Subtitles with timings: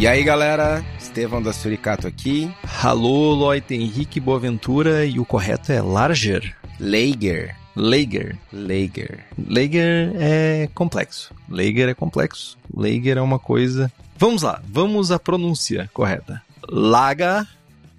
[0.00, 0.82] E aí, galera?
[0.98, 2.50] Estevão da Suricato aqui.
[2.82, 6.56] Alô, Lloyd Henrique Boaventura e o correto é Larger.
[6.80, 7.54] Lager.
[7.76, 8.38] Lager.
[8.50, 9.26] Lager.
[9.36, 11.34] Lager é complexo.
[11.50, 12.56] Lager é complexo.
[12.74, 13.92] Lager é uma coisa.
[14.16, 16.40] Vamos lá, vamos à pronúncia correta.
[16.66, 17.46] Lager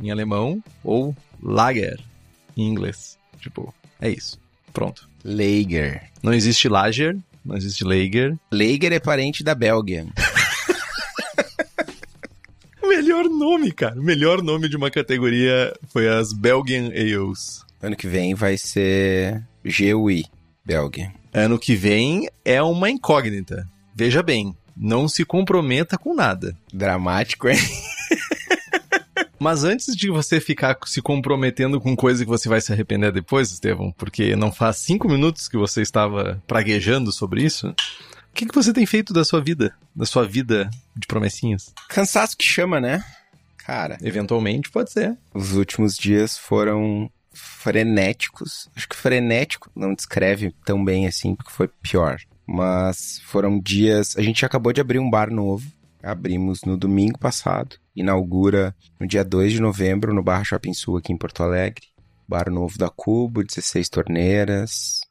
[0.01, 1.99] em alemão ou Lager
[2.57, 3.15] em inglês.
[3.39, 3.71] Tipo,
[4.01, 4.39] é isso.
[4.73, 5.07] Pronto.
[5.23, 6.09] Lager.
[6.23, 7.15] Não existe Lager,
[7.45, 8.35] não existe Lager.
[8.51, 10.07] Lager é parente da Belgian.
[12.91, 13.97] melhor nome, cara.
[13.97, 17.65] O melhor nome de uma categoria foi as Belgian Ales.
[17.81, 20.25] Ano que vem vai ser GUI,
[20.65, 21.11] Belgian.
[21.33, 23.67] Ano que vem é uma incógnita.
[23.95, 26.55] Veja bem, não se comprometa com nada.
[26.73, 27.57] Dramático, hein?
[29.39, 33.51] Mas antes de você ficar se comprometendo com coisa que você vai se arrepender depois,
[33.51, 37.73] Estevão, porque não faz cinco minutos que você estava praguejando sobre isso,
[38.31, 39.75] o que, que você tem feito da sua vida?
[39.93, 41.73] Da sua vida de promessinhas?
[41.89, 43.03] Cansaço que chama, né?
[43.57, 43.97] Cara.
[44.01, 45.17] Eventualmente pode ser.
[45.33, 48.69] Os últimos dias foram frenéticos.
[48.75, 52.17] Acho que frenético não descreve tão bem assim, porque foi pior.
[52.47, 54.15] Mas foram dias.
[54.17, 55.69] A gente acabou de abrir um bar novo.
[56.01, 57.75] Abrimos no domingo passado.
[57.95, 61.85] Inaugura no dia 2 de novembro no Barra Shopping Sul aqui em Porto Alegre.
[62.27, 65.01] Bar novo da Cubo, 16 torneiras,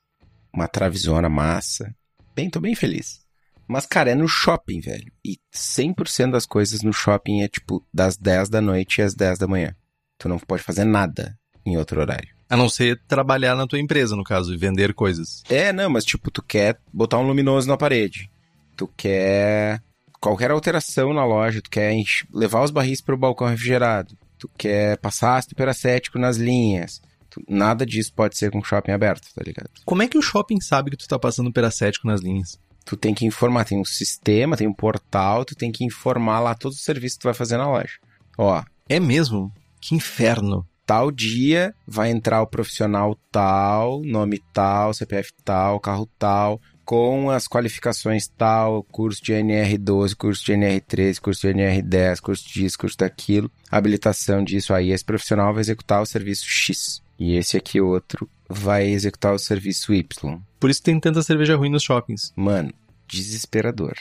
[0.53, 1.95] uma travezona massa.
[2.41, 3.21] Bem, tô bem feliz.
[3.69, 5.13] Mas, cara, é no shopping, velho.
[5.23, 9.47] E 100% das coisas no shopping é tipo das 10 da noite às 10 da
[9.47, 9.77] manhã.
[10.17, 12.31] Tu não pode fazer nada em outro horário.
[12.49, 15.43] A não ser trabalhar na tua empresa, no caso, e vender coisas.
[15.51, 18.31] É, não, mas tipo, tu quer botar um luminoso na parede.
[18.75, 19.83] Tu quer
[20.19, 21.95] qualquer alteração na loja, tu quer
[22.33, 24.17] levar os barris para o balcão refrigerado.
[24.39, 27.03] Tu quer passar ácido peracético nas linhas.
[27.31, 29.71] Tu, nada disso pode ser com shopping aberto, tá ligado?
[29.85, 32.59] Como é que o shopping sabe que tu tá passando peracético nas linhas?
[32.85, 36.55] Tu tem que informar, tem um sistema, tem um portal, tu tem que informar lá
[36.55, 37.99] todos os serviços que tu vai fazer na loja.
[38.37, 38.63] Ó.
[38.89, 39.53] É mesmo?
[39.81, 46.61] Que inferno tal dia vai entrar o profissional tal, nome tal, CPF tal, carro tal,
[46.85, 52.77] com as qualificações tal, curso de NR12, curso de NR13, curso de NR10, curso disso,
[52.77, 54.91] curso daquilo, habilitação disso aí.
[54.91, 57.01] Esse profissional vai executar o serviço X.
[57.21, 60.41] E esse aqui outro vai executar o serviço Y.
[60.59, 62.33] Por isso tem tanta cerveja ruim nos shoppings.
[62.35, 62.73] Mano,
[63.07, 63.93] desesperador.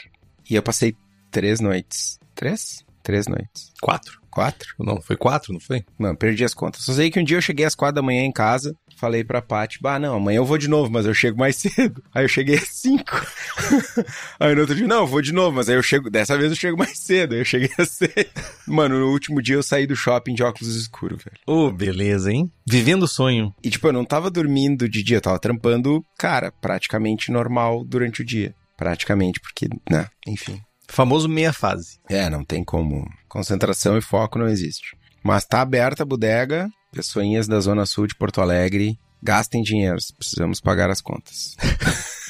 [0.48, 0.96] E eu passei
[1.30, 2.18] três noites.
[2.34, 2.82] Três?
[3.02, 3.72] Três noites.
[3.80, 4.20] Quatro.
[4.30, 4.74] Quatro?
[4.78, 5.84] Não, foi quatro, não foi?
[5.98, 6.84] Mano, perdi as contas.
[6.84, 9.42] Só sei que um dia eu cheguei às quatro da manhã em casa, falei pra
[9.42, 12.02] Paty, bah, não, amanhã eu vou de novo, mas eu chego mais cedo.
[12.14, 13.26] Aí eu cheguei às cinco.
[14.38, 16.50] aí no outro dia, não, eu vou de novo, mas aí eu chego, dessa vez
[16.50, 17.32] eu chego mais cedo.
[17.32, 18.26] Aí eu cheguei às seis.
[18.68, 21.36] Mano, no último dia eu saí do shopping de óculos escuros, velho.
[21.46, 22.50] Ô, oh, beleza, hein?
[22.66, 23.52] Vivendo o sonho.
[23.64, 28.22] E tipo, eu não tava dormindo de dia, eu tava trampando, cara, praticamente normal durante
[28.22, 28.54] o dia.
[28.76, 30.60] Praticamente, porque, né, enfim.
[30.90, 31.98] Famoso meia fase.
[32.08, 33.08] É, não tem como.
[33.28, 34.96] Concentração e foco não existe.
[35.22, 40.60] Mas tá aberta a bodega, pessoinhas da Zona Sul de Porto Alegre, gastem dinheiro, precisamos
[40.60, 41.56] pagar as contas.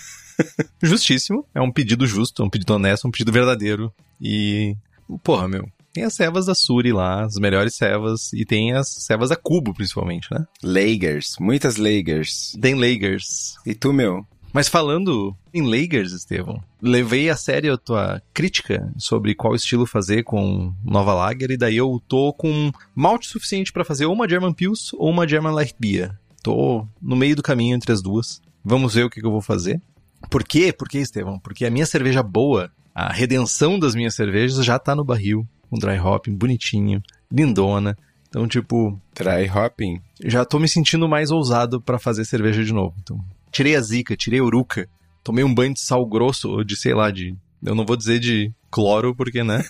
[0.83, 3.93] Justíssimo, é um pedido justo, é um pedido honesto, um pedido verdadeiro.
[4.21, 4.77] E,
[5.23, 9.31] porra, meu, tem as cevas da Suri lá, as melhores cevas, e tem as cevas
[9.31, 10.45] da Cubo, principalmente, né?
[10.63, 12.57] Lagers, muitas Lagers.
[12.61, 13.57] Tem Lagers.
[13.65, 14.27] E tu, meu?
[14.53, 20.25] Mas falando em Lagers, Estevão, levei a sério a tua crítica sobre qual estilo fazer
[20.25, 24.53] com Nova Lager, e daí eu tô com malte suficiente para fazer ou uma German
[24.53, 26.19] Pils ou uma German Light Beer.
[26.43, 28.43] Tô no meio do caminho entre as duas.
[28.65, 29.81] Vamos ver o que, que eu vou fazer.
[30.29, 30.73] Por quê?
[30.73, 31.39] Por quê, Estevão?
[31.39, 35.79] Porque a minha cerveja boa, a redenção das minhas cervejas já tá no barril, com
[35.79, 37.97] dry hopping bonitinho, lindona.
[38.29, 38.99] Então, tipo.
[39.15, 40.01] Dry hopping?
[40.25, 42.95] Já tô me sentindo mais ousado para fazer cerveja de novo.
[43.03, 44.89] Então, tirei a zica, tirei a uruca,
[45.23, 47.35] tomei um banho de sal grosso, ou de, sei lá, de.
[47.63, 49.63] Eu não vou dizer de cloro, porque, né?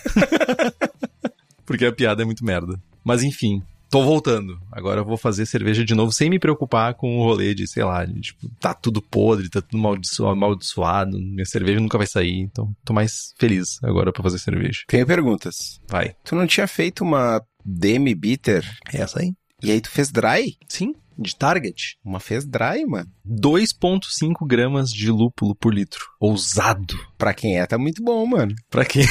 [1.66, 2.80] porque a piada é muito merda.
[3.04, 4.58] Mas enfim, tô voltando.
[4.70, 7.84] Agora eu vou fazer cerveja de novo sem me preocupar com o rolê de, sei
[7.84, 12.38] lá, de, tipo, tá tudo podre, tá tudo amaldiçoado, amaldiçoado, minha cerveja nunca vai sair.
[12.38, 14.80] Então tô mais feliz agora pra fazer cerveja.
[14.86, 15.80] Tenho perguntas.
[15.88, 16.14] Vai.
[16.24, 18.64] Tu não tinha feito uma demi bitter?
[18.92, 19.32] É essa aí?
[19.62, 20.56] E aí tu fez dry?
[20.68, 21.96] Sim, de Target.
[22.04, 23.10] Uma fez dry, mano.
[23.26, 26.06] 2,5 gramas de lúpulo por litro.
[26.18, 26.94] Ousado.
[27.18, 28.54] Pra quem é, tá muito bom, mano.
[28.68, 29.04] Pra quê?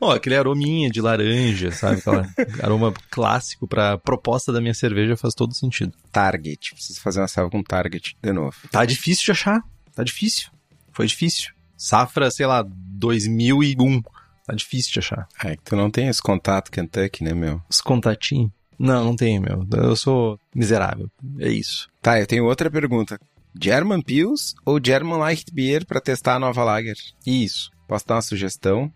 [0.00, 1.98] Ó, aquele arominha de laranja, sabe?
[1.98, 2.26] Aquela
[2.62, 5.94] aroma clássico pra proposta da minha cerveja faz todo sentido.
[6.12, 6.74] Target.
[6.74, 8.54] Preciso fazer uma salva com Target de novo.
[8.70, 9.62] Tá difícil de achar.
[9.94, 10.50] Tá difícil.
[10.92, 11.52] Foi difícil.
[11.76, 14.02] Safra, sei lá, 2001.
[14.46, 15.26] Tá difícil de achar.
[15.42, 17.62] É que tu não tem esse contato Kentucky, né, meu?
[17.68, 18.50] Os contatinhos?
[18.78, 19.66] Não, não tenho, meu.
[19.72, 21.10] Eu sou miserável.
[21.38, 21.88] É isso.
[22.02, 23.18] Tá, eu tenho outra pergunta.
[23.60, 26.96] German Pils ou German Light Beer pra testar a nova Lager?
[27.24, 27.70] Isso.
[27.86, 28.92] Posso dar uma sugestão?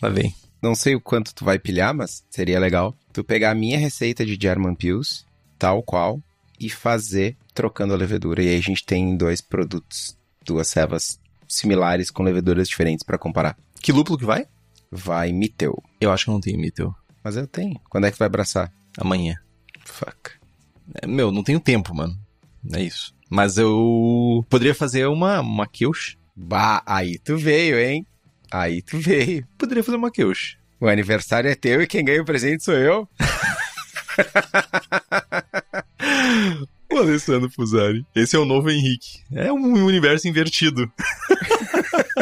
[0.00, 0.34] Lá vem.
[0.62, 4.24] Não sei o quanto tu vai pilhar, mas seria legal tu pegar a minha receita
[4.24, 5.26] de German Pils,
[5.58, 6.20] tal qual,
[6.58, 8.42] e fazer trocando a levedura.
[8.42, 13.56] E aí a gente tem dois produtos, duas cevas similares com leveduras diferentes pra comparar.
[13.80, 14.46] Que lúpulo que vai?
[14.90, 15.82] Vai Mittel.
[16.00, 16.94] Eu acho que não tenho Mittel.
[17.22, 17.78] Mas eu tenho.
[17.90, 18.72] Quando é que tu vai abraçar?
[18.98, 19.36] Amanhã.
[19.84, 20.32] Fuck.
[20.94, 22.16] É, meu, não tenho tempo, mano.
[22.72, 23.14] É isso.
[23.30, 26.16] Mas eu poderia fazer uma, uma Keush.
[26.34, 28.06] Bah, aí tu veio, hein?
[28.50, 29.46] Aí tu veio.
[29.56, 30.58] Poderia fazer uma Keush.
[30.80, 33.08] O aniversário é teu e quem ganha o presente sou eu.
[36.92, 38.04] O Alessandro Fusari.
[38.14, 39.22] Esse é o novo Henrique.
[39.32, 40.92] É um universo invertido.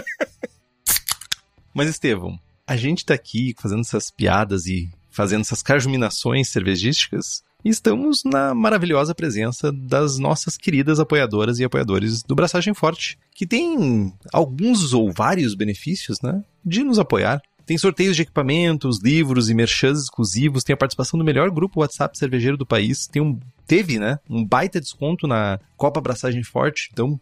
[1.74, 8.22] Mas, Estevão, a gente tá aqui fazendo essas piadas e fazendo essas carjuminações cervejísticas estamos
[8.24, 14.92] na maravilhosa presença das nossas queridas apoiadoras e apoiadores do Braçagem Forte, que tem alguns
[14.92, 17.42] ou vários benefícios, né, de nos apoiar.
[17.66, 22.18] Tem sorteios de equipamentos, livros e merchans exclusivos, tem a participação do melhor grupo WhatsApp
[22.18, 27.20] cervejeiro do país, tem um teve, né, um baita desconto na Copa Braçagem Forte, então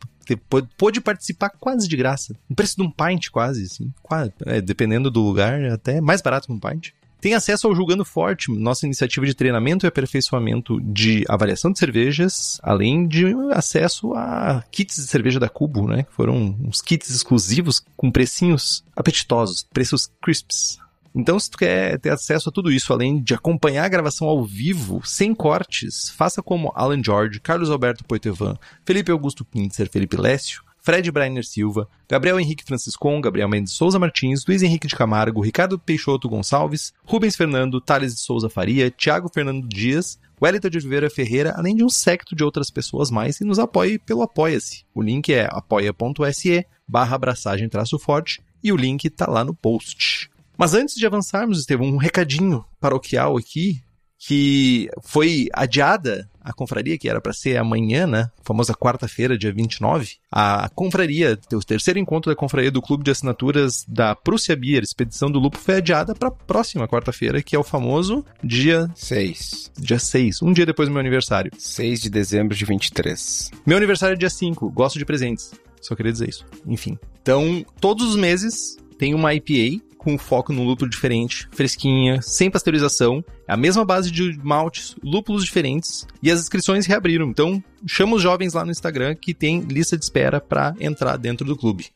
[0.79, 2.35] pôde participar quase de graça.
[2.49, 6.47] O preço de um pint quase, assim, quase, é, dependendo do lugar, até mais barato
[6.47, 6.93] que um pint.
[7.21, 12.61] Tem acesso ao Julgando Forte, nossa iniciativa de treinamento e aperfeiçoamento de avaliação de cervejas,
[12.63, 16.07] além de acesso a kits de cerveja da Cubo, né?
[16.11, 20.79] Foram uns kits exclusivos com precinhos apetitosos, preços crisps.
[21.13, 24.45] Então, se tu quer ter acesso a tudo isso, além de acompanhar a gravação ao
[24.45, 28.55] vivo, sem cortes, faça como Alan George, Carlos Alberto Poitevin,
[28.85, 34.47] Felipe Augusto Pintzer, Felipe Lécio, Fred Brainer Silva, Gabriel Henrique Franciscon, Gabriel Mendes Souza Martins,
[34.49, 39.69] Luiz Henrique de Camargo, Ricardo Peixoto Gonçalves, Rubens Fernando, Thales de Souza Faria, Thiago Fernando
[39.69, 43.59] Dias, Wellington de Oliveira Ferreira, além de um secto de outras pessoas mais, e nos
[43.59, 44.87] apoie pelo Apoia-se.
[44.95, 50.31] O link é apoia.se barra abraçagem traço forte e o link tá lá no post.
[50.57, 53.83] Mas antes de avançarmos, Estevão, um recadinho paroquial aqui,
[54.19, 58.31] que foi adiada a confraria, que era para ser amanhã, né?
[58.43, 60.17] Famosa quarta-feira, dia 29.
[60.33, 65.31] A confraria, o terceiro encontro da confraria do Clube de Assinaturas da Prússia Beer, Expedição
[65.31, 69.73] do Lupo, foi adiada para próxima quarta-feira, que é o famoso dia, 6.
[69.79, 71.53] dia 6, um dia depois do meu aniversário.
[71.59, 73.51] 6 de dezembro de 23.
[73.67, 75.53] Meu aniversário é dia 5, gosto de presentes.
[75.81, 76.47] Só queria dizer isso.
[76.67, 76.99] Enfim.
[77.23, 83.23] Então, todos os meses tem uma IPA com foco num lúpulo diferente, fresquinha, sem pasteurização,
[83.47, 87.29] a mesma base de maltes, lúpulos diferentes, e as inscrições reabriram.
[87.29, 91.45] Então, chama os jovens lá no Instagram que tem lista de espera para entrar dentro
[91.45, 91.89] do clube.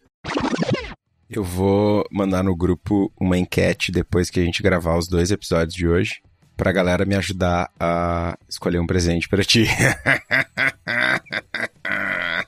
[1.31, 5.75] Eu vou mandar no grupo uma enquete depois que a gente gravar os dois episódios
[5.75, 6.21] de hoje.
[6.55, 9.65] Pra galera me ajudar a escolher um presente pra ti.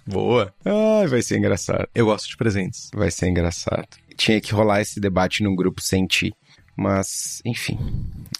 [0.06, 0.52] Boa.
[0.62, 1.88] Ai, vai ser engraçado.
[1.94, 2.90] Eu gosto de presentes.
[2.94, 3.88] Vai ser engraçado.
[4.16, 6.32] Tinha que rolar esse debate num grupo sem ti.
[6.76, 7.78] Mas, enfim,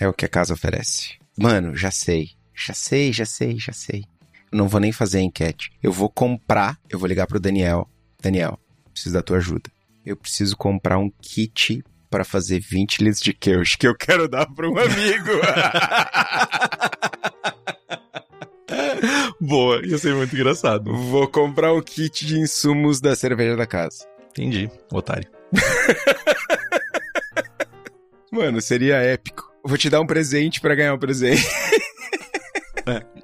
[0.01, 1.15] é o que a casa oferece.
[1.39, 2.31] Mano, já sei.
[2.55, 4.05] Já sei, já sei, já sei.
[4.51, 5.73] Eu não vou nem fazer a enquete.
[5.83, 7.89] Eu vou comprar, eu vou ligar pro Daniel.
[8.23, 8.59] Daniel,
[8.93, 9.71] preciso da tua ajuda.
[10.07, 14.47] Eu preciso comprar um kit para fazer 20 litros de Kirsch que eu quero dar
[14.47, 15.31] para um amigo.
[19.41, 20.93] Boa, ia ser muito engraçado.
[20.93, 24.07] vou comprar o kit de insumos da cerveja da casa.
[24.31, 25.29] Entendi, otário.
[28.31, 29.45] Mano, seria épico.
[29.65, 31.47] Vou te dar um presente para ganhar um presente.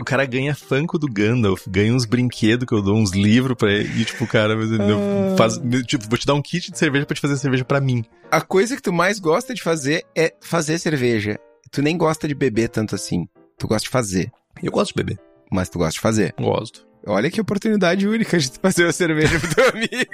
[0.01, 3.71] O cara ganha Funko do Gandalf, ganha uns brinquedos que eu dou, uns livros pra
[3.71, 4.01] ele.
[4.01, 5.37] E, tipo, o cara Ah.
[5.37, 5.61] faz.
[5.87, 8.03] Tipo, vou te dar um kit de cerveja pra te fazer cerveja pra mim.
[8.31, 11.39] A coisa que tu mais gosta de fazer é fazer cerveja.
[11.71, 13.29] Tu nem gosta de beber tanto assim.
[13.59, 14.33] Tu gosta de fazer,
[14.63, 15.21] Eu gosto de beber.
[15.53, 16.35] mas tu gosta de fazer.
[16.41, 16.87] Gosto.
[17.07, 20.11] Olha que oportunidade única de fazer uma cerveja pro teu amigo.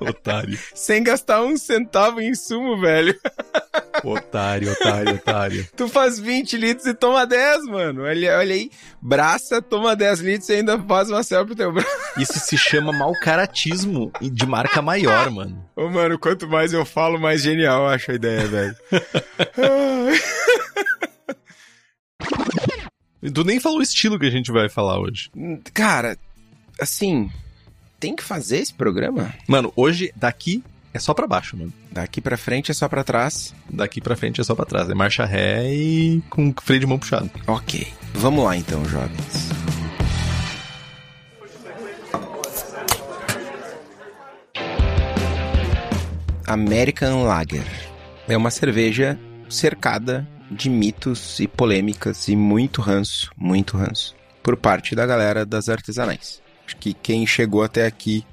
[0.00, 0.58] Otário.
[0.74, 3.14] Sem gastar um centavo em insumo, velho.
[4.04, 5.66] Otário, otário, otário.
[5.76, 8.02] Tu faz 20 litros e toma 10, mano.
[8.02, 8.70] Olha, olha aí,
[9.00, 11.88] braça, toma 10 litros e ainda faz uma célula pro teu braço.
[12.18, 15.64] Isso se chama mau caratismo de marca maior, mano.
[15.74, 18.76] Ô, mano, quanto mais eu falo, mais genial eu acho a ideia, velho.
[23.30, 25.30] tu nem falou o estilo que a gente vai falar hoje.
[25.72, 26.16] Cara,
[26.80, 27.30] assim,
[27.98, 29.34] tem que fazer esse programa?
[29.46, 31.72] Mano, hoje, daqui é só pra baixo, mano.
[31.90, 33.54] Daqui pra frente é só pra trás?
[33.68, 34.88] Daqui pra frente é só pra trás.
[34.88, 37.30] É marcha ré e com freio de mão puxado.
[37.46, 37.86] Ok.
[38.14, 39.50] Vamos lá então, jovens.
[46.46, 47.66] American Lager.
[48.28, 49.18] É uma cerveja
[49.48, 55.68] cercada de mitos e polêmicas e muito ranço, muito ranço, por parte da galera das
[55.68, 56.40] artesanais.
[56.66, 58.24] Acho que quem chegou até aqui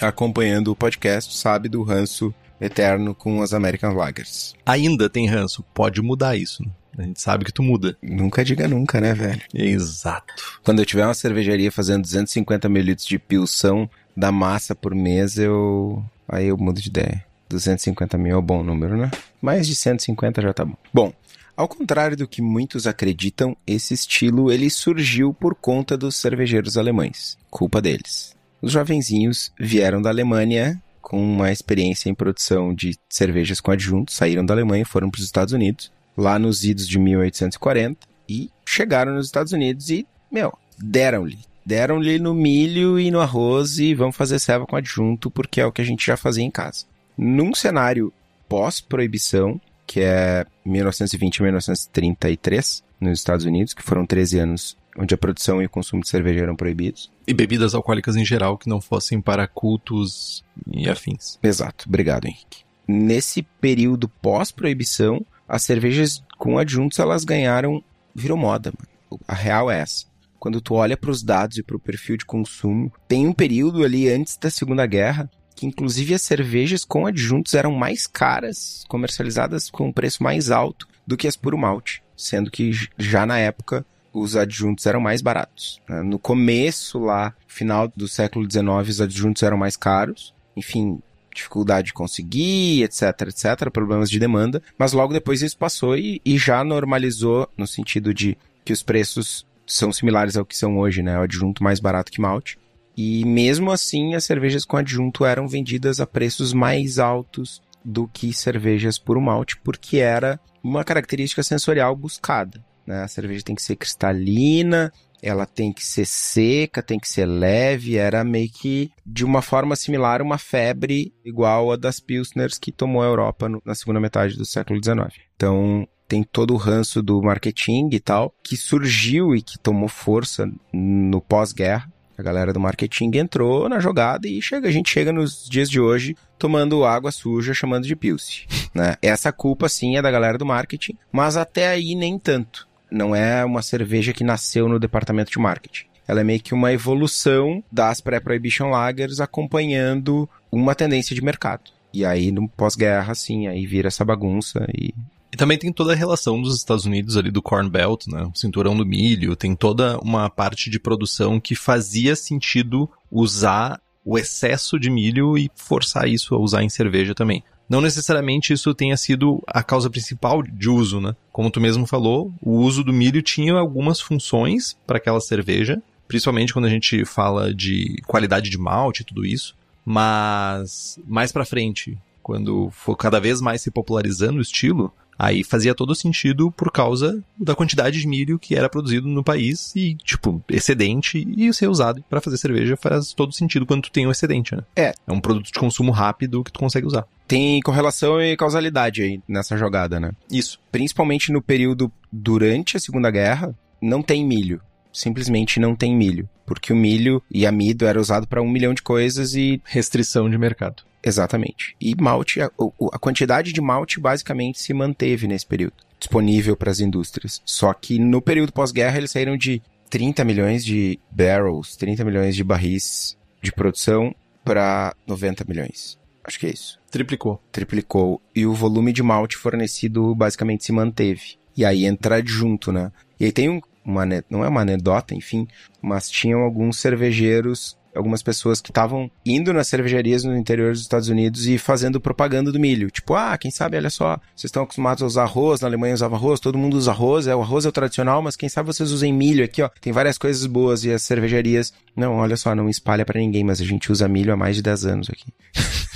[0.00, 4.54] acompanhando o podcast sabe do ranço eterno com as American Lagers.
[4.64, 6.62] Ainda tem ranço, pode mudar isso.
[6.62, 6.70] Né?
[6.96, 7.96] A gente sabe que tu muda.
[8.02, 9.42] Nunca diga nunca, né, velho?
[9.52, 10.60] Exato.
[10.62, 16.04] Quando eu tiver uma cervejaria fazendo 250 ml de pilção da massa por mês, eu.
[16.28, 17.24] Aí eu mudo de ideia.
[17.48, 19.10] 250 mil é um bom número, né?
[19.42, 20.76] Mais de 150 já tá bom.
[20.92, 21.12] Bom,
[21.56, 27.38] ao contrário do que muitos acreditam, esse estilo ele surgiu por conta dos cervejeiros alemães.
[27.50, 28.34] Culpa deles.
[28.60, 34.44] Os jovenzinhos vieram da Alemanha com uma experiência em produção de cervejas com adjuntos, saíram
[34.44, 39.14] da Alemanha e foram para os Estados Unidos, lá nos idos de 1840, e chegaram
[39.14, 41.38] nos Estados Unidos e, meu, deram-lhe.
[41.64, 45.72] Deram-lhe no milho e no arroz e vamos fazer ceva com adjunto porque é o
[45.72, 46.86] que a gente já fazia em casa.
[47.16, 48.12] Num cenário
[48.48, 55.18] pós-proibição, que é 1920 e 1933, nos Estados Unidos, que foram 13 anos onde a
[55.18, 57.10] produção e o consumo de cerveja eram proibidos.
[57.26, 61.38] E bebidas alcoólicas em geral que não fossem para cultos e afins.
[61.42, 62.64] Exato, obrigado, Henrique.
[62.86, 67.82] Nesse período pós-proibição, as cervejas com adjuntos elas ganharam,
[68.14, 68.72] virou moda.
[68.78, 69.20] Mano.
[69.26, 70.06] A real é essa.
[70.38, 73.82] Quando tu olha para os dados e para o perfil de consumo, tem um período
[73.82, 75.30] ali antes da Segunda Guerra
[75.64, 81.16] inclusive as cervejas com adjuntos eram mais caras, comercializadas com um preço mais alto do
[81.16, 85.80] que as puro malte, sendo que já na época os adjuntos eram mais baratos.
[85.88, 86.02] Né?
[86.02, 90.32] No começo lá, final do século XIX, os adjuntos eram mais caros.
[90.56, 91.00] Enfim,
[91.34, 94.62] dificuldade de conseguir, etc, etc, problemas de demanda.
[94.78, 99.44] Mas logo depois isso passou e, e já normalizou no sentido de que os preços
[99.66, 101.18] são similares ao que são hoje, né?
[101.18, 102.58] O adjunto mais barato que malte.
[102.96, 108.32] E mesmo assim, as cervejas com adjunto eram vendidas a preços mais altos do que
[108.32, 112.64] cervejas por malte, porque era uma característica sensorial buscada.
[112.86, 113.02] Né?
[113.02, 117.96] A cerveja tem que ser cristalina, ela tem que ser seca, tem que ser leve,
[117.96, 123.02] era meio que de uma forma similar uma febre igual a das Pilsners que tomou
[123.02, 125.14] a Europa no, na segunda metade do século XIX.
[125.34, 130.46] Então tem todo o ranço do marketing e tal, que surgiu e que tomou força
[130.72, 131.90] no pós-guerra.
[132.16, 135.80] A galera do marketing entrou na jogada e chega, a gente chega nos dias de
[135.80, 138.46] hoje tomando água suja, chamando de Pilce.
[138.74, 138.96] Né?
[139.00, 143.44] Essa culpa sim é da galera do marketing, mas até aí nem tanto não é
[143.44, 145.86] uma cerveja que nasceu no departamento de marketing.
[146.06, 151.70] Ela é meio que uma evolução das pré-prohibition lagers acompanhando uma tendência de mercado.
[151.92, 154.92] E aí, no pós-guerra, assim, aí vira essa bagunça e
[155.34, 158.22] e também tem toda a relação dos Estados Unidos ali do Corn Belt, né?
[158.32, 164.16] O cinturão do milho, tem toda uma parte de produção que fazia sentido usar o
[164.16, 167.42] excesso de milho e forçar isso a usar em cerveja também.
[167.68, 171.16] Não necessariamente isso tenha sido a causa principal de uso, né?
[171.32, 176.52] Como tu mesmo falou, o uso do milho tinha algumas funções para aquela cerveja, principalmente
[176.52, 179.56] quando a gente fala de qualidade de malte e tudo isso.
[179.84, 185.74] Mas mais para frente, quando for cada vez mais se popularizando o estilo, Aí fazia
[185.74, 190.42] todo sentido por causa da quantidade de milho que era produzido no país e, tipo,
[190.48, 194.54] excedente e ser usado para fazer cerveja faz todo sentido quando tu tem um excedente,
[194.54, 194.62] né?
[194.74, 194.92] É.
[195.06, 197.06] É um produto de consumo rápido que tu consegue usar.
[197.26, 200.12] Tem correlação e causalidade aí nessa jogada, né?
[200.30, 200.60] Isso.
[200.70, 204.60] Principalmente no período durante a Segunda Guerra, não tem milho.
[204.92, 206.28] Simplesmente não tem milho.
[206.46, 209.60] Porque o milho e amido era usado para um milhão de coisas e.
[209.64, 210.82] Restrição de mercado.
[211.04, 211.76] Exatamente.
[211.78, 212.50] E malte, a,
[212.92, 217.42] a quantidade de malte basicamente se manteve nesse período, disponível para as indústrias.
[217.44, 222.42] Só que no período pós-guerra eles saíram de 30 milhões de barrels, 30 milhões de
[222.42, 225.98] barris de produção para 90 milhões.
[226.24, 226.80] Acho que é isso.
[226.90, 227.40] Triplicou.
[227.52, 228.20] Triplicou.
[228.34, 231.36] E o volume de malte fornecido basicamente se manteve.
[231.54, 232.90] E aí entra junto, né?
[233.20, 235.46] E aí tem um, uma, não é uma anedota, enfim,
[235.82, 241.08] mas tinham alguns cervejeiros algumas pessoas que estavam indo nas cervejarias no interior dos Estados
[241.08, 242.90] Unidos e fazendo propaganda do milho.
[242.90, 246.16] Tipo, ah, quem sabe, olha só, vocês estão acostumados a usar arroz, na Alemanha usava
[246.16, 248.90] arroz, todo mundo usa arroz, é, o arroz é o tradicional, mas quem sabe vocês
[248.90, 249.70] usem milho aqui, ó.
[249.80, 253.60] Tem várias coisas boas e as cervejarias, não, olha só, não espalha para ninguém, mas
[253.60, 255.32] a gente usa milho há mais de 10 anos aqui.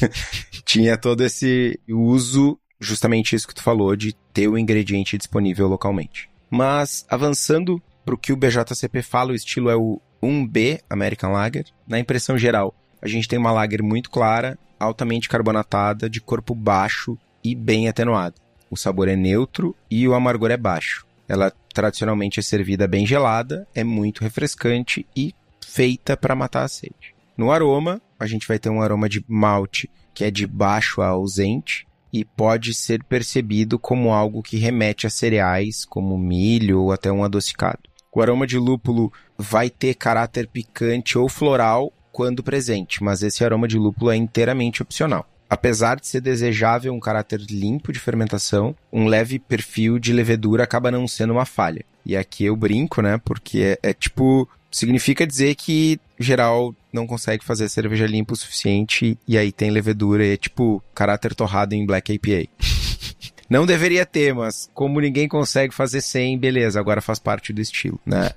[0.65, 6.29] Tinha todo esse uso, justamente isso que tu falou, de ter o ingrediente disponível localmente.
[6.51, 11.67] Mas avançando para o que o BJCP fala, o estilo é o 1B American Lager.
[11.87, 17.19] Na impressão geral, a gente tem uma lager muito clara, altamente carbonatada, de corpo baixo
[17.43, 18.37] e bem atenuado.
[18.71, 21.07] O sabor é neutro e o amargor é baixo.
[21.29, 25.35] Ela tradicionalmente é servida bem gelada, é muito refrescante e
[25.65, 27.15] feita para matar a sede.
[27.37, 31.07] No aroma, a gente vai ter um aroma de malte que é de baixo a
[31.07, 37.13] ausente, e pode ser percebido como algo que remete a cereais, como milho ou até
[37.13, 37.81] um adocicado.
[38.13, 43.69] O aroma de lúpulo vai ter caráter picante ou floral quando presente, mas esse aroma
[43.69, 45.25] de lúpulo é inteiramente opcional.
[45.49, 50.91] Apesar de ser desejável um caráter limpo de fermentação, um leve perfil de levedura acaba
[50.91, 51.85] não sendo uma falha.
[52.05, 53.19] E aqui eu brinco, né?
[53.25, 54.49] Porque é, é tipo.
[54.71, 60.27] Significa dizer que geral não consegue fazer cerveja limpa o suficiente e aí tem levedura
[60.27, 62.51] e é tipo caráter torrado em Black IPA.
[63.49, 67.99] Não deveria ter, mas como ninguém consegue fazer sem, beleza, agora faz parte do estilo,
[68.05, 68.31] né?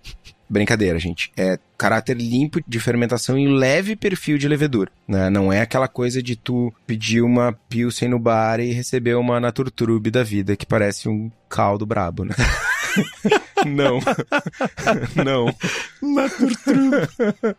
[0.52, 1.32] Brincadeira, gente.
[1.38, 4.92] É caráter limpo de fermentação e leve perfil de levedura.
[5.08, 5.30] Né?
[5.30, 10.12] Não é aquela coisa de tu pedir uma Pilsen no bar e receber uma Naturtrube
[10.12, 12.36] da vida que parece um caldo brabo, né?
[13.66, 14.00] Não.
[15.24, 15.56] Não.
[16.02, 16.98] Naturtrube.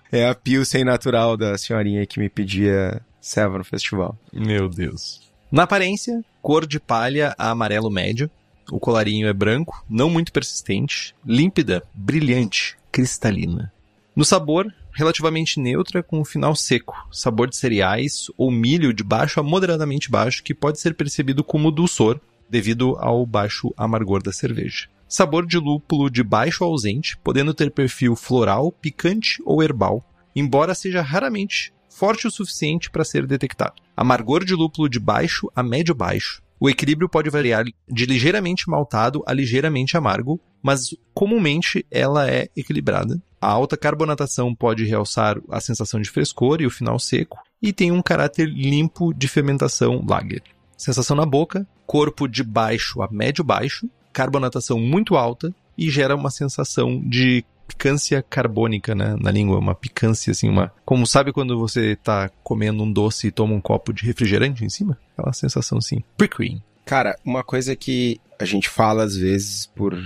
[0.12, 4.18] É a Pilsen natural da senhorinha que me pedia serva no festival.
[4.30, 5.32] Meu Deus.
[5.50, 8.30] Na aparência, cor de palha a amarelo médio.
[8.70, 13.72] O colarinho é branco, não muito persistente, límpida, brilhante, cristalina.
[14.14, 19.40] No sabor, relativamente neutra com o final seco, sabor de cereais ou milho de baixo
[19.40, 22.20] a moderadamente baixo que pode ser percebido como dulçor
[22.50, 24.88] devido ao baixo amargor da cerveja.
[25.08, 30.04] Sabor de lúpulo de baixo ausente, podendo ter perfil floral, picante ou herbal,
[30.36, 33.74] embora seja raramente forte o suficiente para ser detectado.
[33.96, 36.42] Amargor de lúpulo de baixo a médio baixo.
[36.58, 43.20] O equilíbrio pode variar de ligeiramente maltado a ligeiramente amargo, mas comumente ela é equilibrada.
[43.40, 47.90] A alta carbonatação pode realçar a sensação de frescor e o final seco, e tem
[47.90, 50.42] um caráter limpo de fermentação lager.
[50.76, 56.30] Sensação na boca, corpo de baixo a médio baixo, carbonatação muito alta e gera uma
[56.30, 60.72] sensação de picância carbônica né, na língua, uma picância assim, uma.
[60.84, 64.68] Como sabe quando você tá comendo um doce e toma um copo de refrigerante em
[64.68, 64.98] cima?
[65.12, 66.02] Aquela sensação assim.
[66.16, 66.62] Prickling.
[66.84, 69.96] Cara, uma coisa que a gente fala às vezes por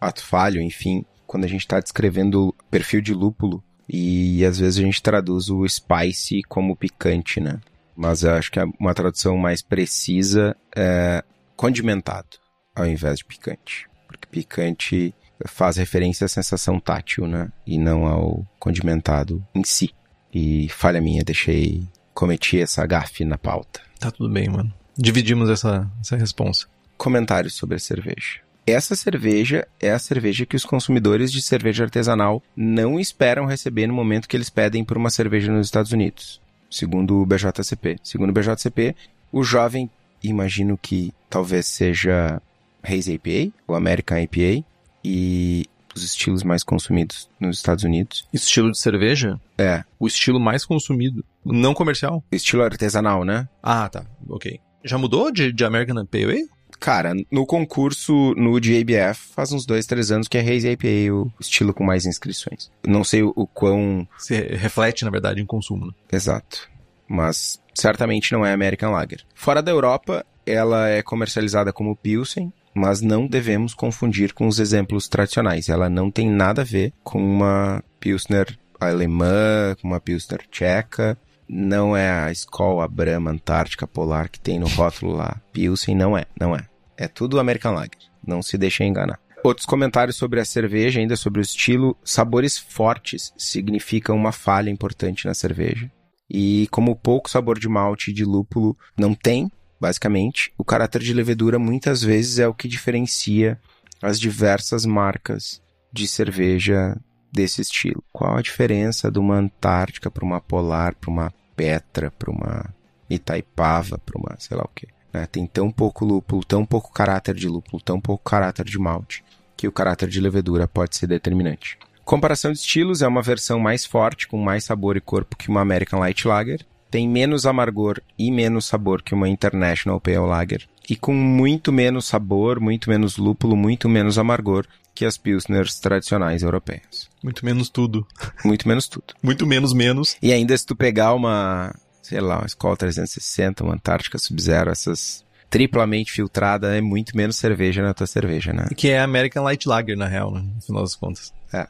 [0.00, 4.82] ato falho, enfim, quando a gente tá descrevendo perfil de lúpulo, e às vezes a
[4.82, 7.60] gente traduz o spicy como picante, né?
[7.96, 11.24] Mas eu acho que uma tradução mais precisa é
[11.56, 12.36] condimentado
[12.74, 13.88] ao invés de picante.
[14.06, 15.14] Porque picante
[15.46, 17.50] faz referência à sensação tátil, né?
[17.66, 19.90] E não ao condimentado em si.
[20.32, 21.88] E falha minha, deixei.
[22.12, 23.80] cometi essa gafe na pauta.
[23.98, 24.72] Tá tudo bem, mano.
[24.96, 26.66] Dividimos essa, essa resposta.
[26.96, 28.40] Comentários sobre a cerveja.
[28.66, 33.94] Essa cerveja é a cerveja que os consumidores de cerveja artesanal não esperam receber no
[33.94, 37.98] momento que eles pedem por uma cerveja nos Estados Unidos, segundo o BJCP.
[38.02, 38.96] Segundo o BJCP,
[39.30, 39.88] o jovem,
[40.20, 42.42] imagino que talvez seja
[42.82, 44.64] Haze IPA, o American IPA,
[45.04, 48.26] e os estilos mais consumidos nos Estados Unidos.
[48.32, 49.40] Estilo de cerveja?
[49.56, 49.84] É.
[49.96, 51.24] O estilo mais consumido.
[51.44, 52.22] Não comercial?
[52.32, 53.48] Estilo artesanal, né?
[53.62, 54.04] Ah, tá.
[54.28, 54.58] Ok.
[54.84, 56.55] Já mudou de, de American IPA?
[56.78, 61.32] Cara, no concurso no JBF faz uns dois, três anos que é Haze IPA o
[61.40, 62.70] estilo com mais inscrições.
[62.86, 64.06] Não sei o, o quão...
[64.18, 65.86] Se reflete, na verdade, em consumo.
[65.86, 65.92] Né?
[66.12, 66.68] Exato.
[67.08, 69.24] Mas certamente não é American Lager.
[69.34, 75.08] Fora da Europa, ela é comercializada como Pilsen, mas não devemos confundir com os exemplos
[75.08, 75.68] tradicionais.
[75.68, 81.18] Ela não tem nada a ver com uma Pilsner alemã, com uma Pilsner tcheca.
[81.48, 85.40] Não é a Skol, a Brahma, Antártica, Polar que tem no rótulo lá.
[85.52, 86.66] Pilsen não é, não é.
[86.96, 87.98] É tudo American Lager.
[88.26, 89.20] Não se deixe enganar.
[89.44, 91.96] Outros comentários sobre a cerveja, ainda sobre o estilo.
[92.02, 95.90] Sabores fortes significam uma falha importante na cerveja.
[96.28, 100.52] E como pouco sabor de malte e de lúpulo não tem, basicamente.
[100.58, 103.60] O caráter de levedura muitas vezes é o que diferencia
[104.02, 106.96] as diversas marcas de cerveja
[107.36, 108.02] desse estilo.
[108.10, 112.64] Qual a diferença de uma Antártica para uma Polar, para uma Petra, para uma
[113.08, 114.88] Itaipava, para uma sei lá o que.
[115.12, 115.26] Né?
[115.26, 119.22] Tem tão pouco lúpulo, tão pouco caráter de lúpulo, tão pouco caráter de malte,
[119.56, 121.78] que o caráter de levedura pode ser determinante.
[122.04, 125.60] Comparação de estilos é uma versão mais forte, com mais sabor e corpo que uma
[125.60, 126.64] American Light Lager.
[126.88, 130.68] Tem menos amargor e menos sabor que uma International Pale Lager.
[130.88, 134.66] E com muito menos sabor, muito menos lúpulo, muito menos amargor
[134.96, 137.08] que as Pilsners tradicionais europeias.
[137.22, 138.06] Muito menos tudo.
[138.42, 139.14] Muito menos tudo.
[139.22, 140.16] Muito menos menos.
[140.22, 145.24] E ainda se tu pegar uma, sei lá, uma Skol 360, uma Antártica Sub-Zero, essas
[145.48, 148.66] triplamente filtrada, é muito menos cerveja na tua cerveja, né?
[148.76, 150.40] Que é American Light Lager, na real, né?
[150.42, 151.32] no final das contas.
[151.52, 151.68] É.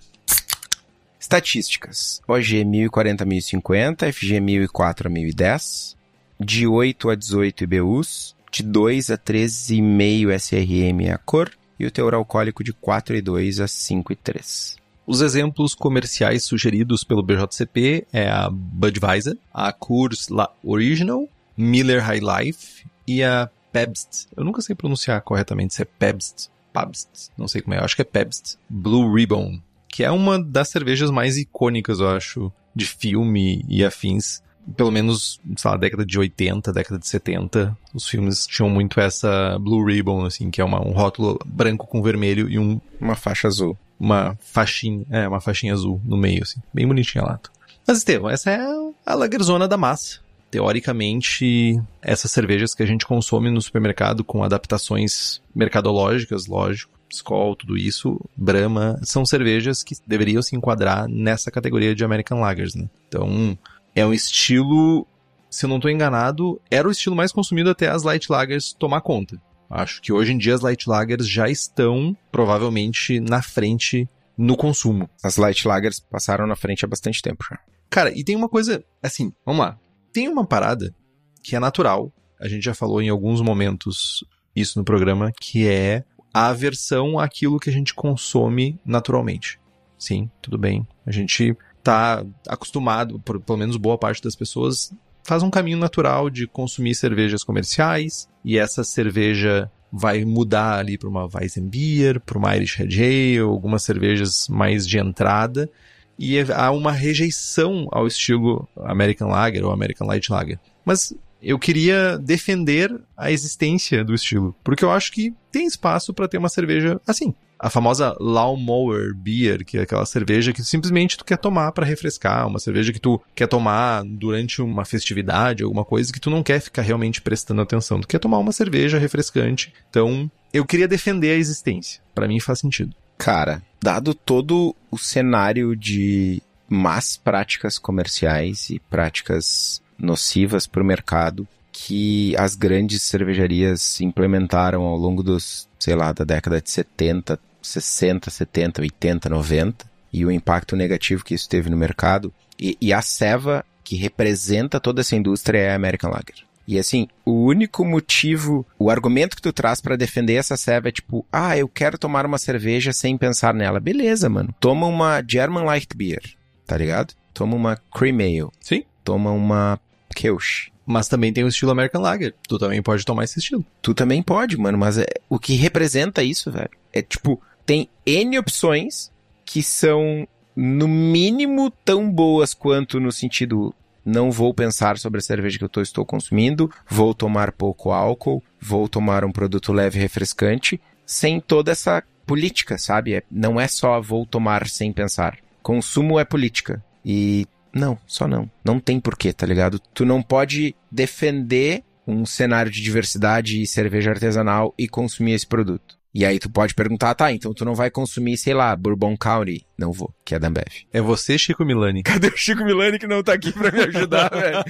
[1.20, 2.22] Estatísticas.
[2.26, 5.96] OG 1040 1050, FG 1004 a 1010,
[6.40, 12.14] de 8 a 18 IBUs, de 2 a 13,5 SRM a cor, e o teor
[12.14, 14.76] alcoólico de 4,2 a 5,3.
[15.06, 22.20] Os exemplos comerciais sugeridos pelo BJCP é a Budweiser, a Coors La Original, Miller High
[22.20, 24.26] Life e a Pabst.
[24.36, 27.94] Eu nunca sei pronunciar corretamente se é Pabst, Pabst, não sei como é, eu acho
[27.94, 28.56] que é Pabst.
[28.68, 34.42] Blue Ribbon, que é uma das cervejas mais icônicas, eu acho, de filme e afins.
[34.76, 39.58] Pelo menos, sei lá, década de 80, década de 70, os filmes tinham muito essa
[39.60, 43.46] Blue Ribbon, assim, que é uma, um rótulo branco com vermelho e um, Uma faixa
[43.46, 43.76] azul.
[43.98, 47.40] uma faixinha, é, uma faixinha azul no meio, assim, bem bonitinha lá.
[47.86, 48.58] Mas, Estevão, essa é
[49.04, 50.18] a lagerzona da massa.
[50.50, 57.76] Teoricamente, essas cervejas que a gente consome no supermercado com adaptações mercadológicas, lógico, Skol, tudo
[57.76, 62.88] isso, Brahma, são cervejas que deveriam se enquadrar nessa categoria de American Lagers, né?
[63.08, 63.56] Então,
[63.96, 65.04] é um estilo,
[65.50, 69.00] se eu não estou enganado, era o estilo mais consumido até as Light Lagers tomar
[69.00, 69.40] conta.
[69.68, 75.08] Acho que hoje em dia as Light Lagers já estão provavelmente na frente no consumo.
[75.22, 77.58] As light lagers passaram na frente há bastante tempo já.
[77.88, 79.78] Cara, e tem uma coisa, assim, vamos lá.
[80.12, 80.94] Tem uma parada
[81.42, 86.04] que é natural, a gente já falou em alguns momentos isso no programa, que é
[86.34, 89.58] a aversão àquilo que a gente consome naturalmente.
[89.98, 90.86] Sim, tudo bem.
[91.06, 96.28] A gente tá acostumado, por, pelo menos boa parte das pessoas, faz um caminho natural
[96.28, 102.56] de consumir cervejas comerciais, e essa cerveja vai mudar ali para uma Weizenbier, para uma
[102.56, 105.70] Irish Red Ale, algumas cervejas mais de entrada,
[106.18, 110.58] e há uma rejeição ao estilo American Lager ou American Light Lager.
[110.84, 111.14] Mas
[111.46, 116.38] eu queria defender a existência do estilo, porque eu acho que tem espaço para ter
[116.38, 117.32] uma cerveja assim.
[117.56, 122.48] A famosa Lawnmower Beer, que é aquela cerveja que simplesmente tu quer tomar para refrescar,
[122.48, 126.60] uma cerveja que tu quer tomar durante uma festividade, alguma coisa que tu não quer
[126.60, 129.72] ficar realmente prestando atenção, tu quer tomar uma cerveja refrescante.
[129.88, 132.02] Então, eu queria defender a existência.
[132.12, 132.94] Para mim faz sentido.
[133.16, 141.46] Cara, dado todo o cenário de más práticas comerciais e práticas nocivas para o mercado
[141.72, 148.30] que as grandes cervejarias implementaram ao longo dos, sei lá, da década de 70, 60,
[148.30, 152.32] 70, 80, 90 e o impacto negativo que isso teve no mercado.
[152.58, 156.46] E, e a ceva que representa toda essa indústria é a American Lager.
[156.66, 160.92] E assim, o único motivo, o argumento que tu traz para defender essa ceva é
[160.92, 163.78] tipo, ah, eu quero tomar uma cerveja sem pensar nela.
[163.78, 164.52] Beleza, mano.
[164.58, 166.22] Toma uma German Light Beer,
[166.66, 167.14] tá ligado?
[167.32, 168.50] Toma uma Cream Ale.
[168.60, 168.82] Sim.
[169.06, 169.78] Toma uma
[170.16, 170.72] Kelsch.
[170.84, 172.34] Mas também tem o estilo American Lager.
[172.48, 173.64] Tu também pode tomar esse estilo.
[173.80, 178.36] Tu também pode, mano, mas é, o que representa isso, velho, é tipo, tem N
[178.36, 179.12] opções
[179.44, 183.72] que são, no mínimo, tão boas quanto no sentido
[184.04, 188.42] não vou pensar sobre a cerveja que eu tô, estou consumindo, vou tomar pouco álcool,
[188.60, 193.14] vou tomar um produto leve e refrescante, sem toda essa política, sabe?
[193.14, 195.38] É, não é só vou tomar sem pensar.
[195.62, 196.84] Consumo é política.
[197.04, 198.50] E não, só não.
[198.64, 199.78] Não tem porquê, tá ligado?
[199.92, 205.96] Tu não pode defender um cenário de diversidade e cerveja artesanal e consumir esse produto.
[206.14, 209.66] E aí tu pode perguntar, tá, então tu não vai consumir, sei lá, Bourbon County.
[209.76, 210.86] Não vou, que é da Ambev.
[210.90, 212.00] É você, Chico Milani.
[212.04, 214.64] Cadê o Chico Milani que não tá aqui pra me ajudar, velho?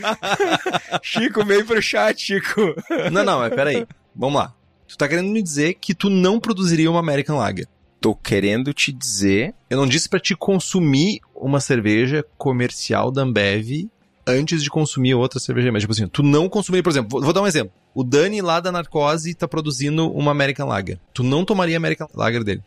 [1.01, 2.75] Chico, vem pro chat, Chico.
[3.13, 3.87] Não, não, mas peraí.
[4.13, 4.53] Vamos lá.
[4.89, 7.69] Tu tá querendo me dizer que tu não produziria uma American Lager.
[8.07, 9.53] Tô querendo te dizer...
[9.69, 13.89] Eu não disse pra te consumir uma cerveja comercial da Ambev
[14.25, 15.73] antes de consumir outra cerveja.
[15.73, 17.73] Mas, tipo assim, tu não consumiria, por exemplo, vou, dar um exemplo.
[17.93, 21.01] O Dani lá da Narcose tá produzindo uma American Lager.
[21.13, 22.63] Tu não tomaria American Lager dele.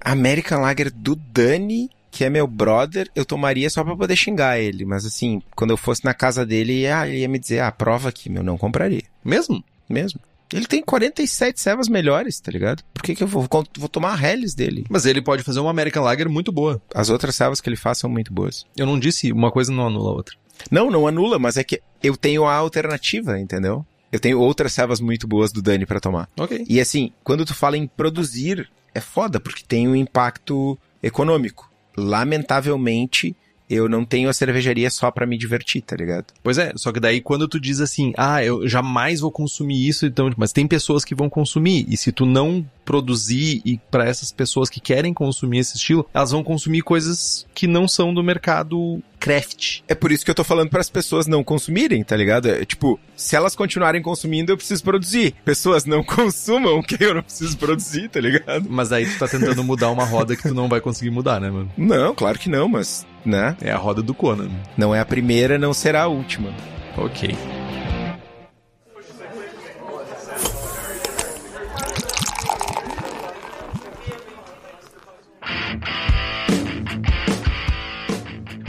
[0.00, 4.84] American Lager do Dani, que é meu brother, eu tomaria só pra poder xingar ele.
[4.84, 8.30] Mas assim, quando eu fosse na casa dele, ele ia me dizer, ah, prova aqui,
[8.30, 9.02] meu, não compraria.
[9.24, 9.64] Mesmo?
[9.90, 10.20] Mesmo.
[10.52, 12.82] Ele tem 47 cevas melhores, tá ligado?
[12.92, 14.84] Por que, que eu vou, vou tomar a Helles dele?
[14.88, 16.80] Mas ele pode fazer uma American Lager muito boa.
[16.94, 18.64] As outras cevas que ele faz são muito boas.
[18.76, 20.36] Eu não disse uma coisa não anula a outra.
[20.70, 23.84] Não, não anula, mas é que eu tenho a alternativa, entendeu?
[24.12, 26.28] Eu tenho outras cevas muito boas do Dani pra tomar.
[26.38, 26.64] Ok.
[26.68, 31.68] E assim, quando tu fala em produzir, é foda, porque tem um impacto econômico.
[31.96, 33.36] lamentavelmente,
[33.68, 36.26] eu não tenho a cervejaria só para me divertir, tá ligado?
[36.42, 40.06] Pois é, só que daí quando tu diz assim, ah, eu jamais vou consumir isso,
[40.06, 44.30] então, mas tem pessoas que vão consumir, e se tu não produzir e para essas
[44.30, 49.02] pessoas que querem consumir esse estilo, elas vão consumir coisas que não são do mercado
[49.24, 49.80] craft.
[49.88, 52.46] É por isso que eu tô falando para as pessoas não consumirem, tá ligado?
[52.46, 55.34] É, tipo, se elas continuarem consumindo, eu preciso produzir.
[55.44, 58.66] Pessoas não consumam que eu não preciso produzir, tá ligado?
[58.68, 61.50] Mas aí tu tá tentando mudar uma roda que tu não vai conseguir mudar, né,
[61.50, 61.72] mano?
[61.76, 63.56] Não, claro que não, mas, né?
[63.62, 64.50] É a roda do Conan.
[64.76, 66.52] Não é a primeira, não será a última.
[66.96, 67.34] Ok.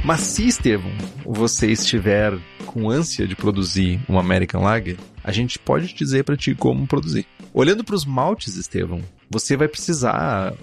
[0.06, 0.92] Mas se, Estevam,
[1.26, 2.38] você estiver
[2.68, 7.26] com ânsia de produzir uma American Lager, a gente pode dizer para ti como produzir.
[7.52, 10.54] Olhando para os maltes, Estevam, você vai precisar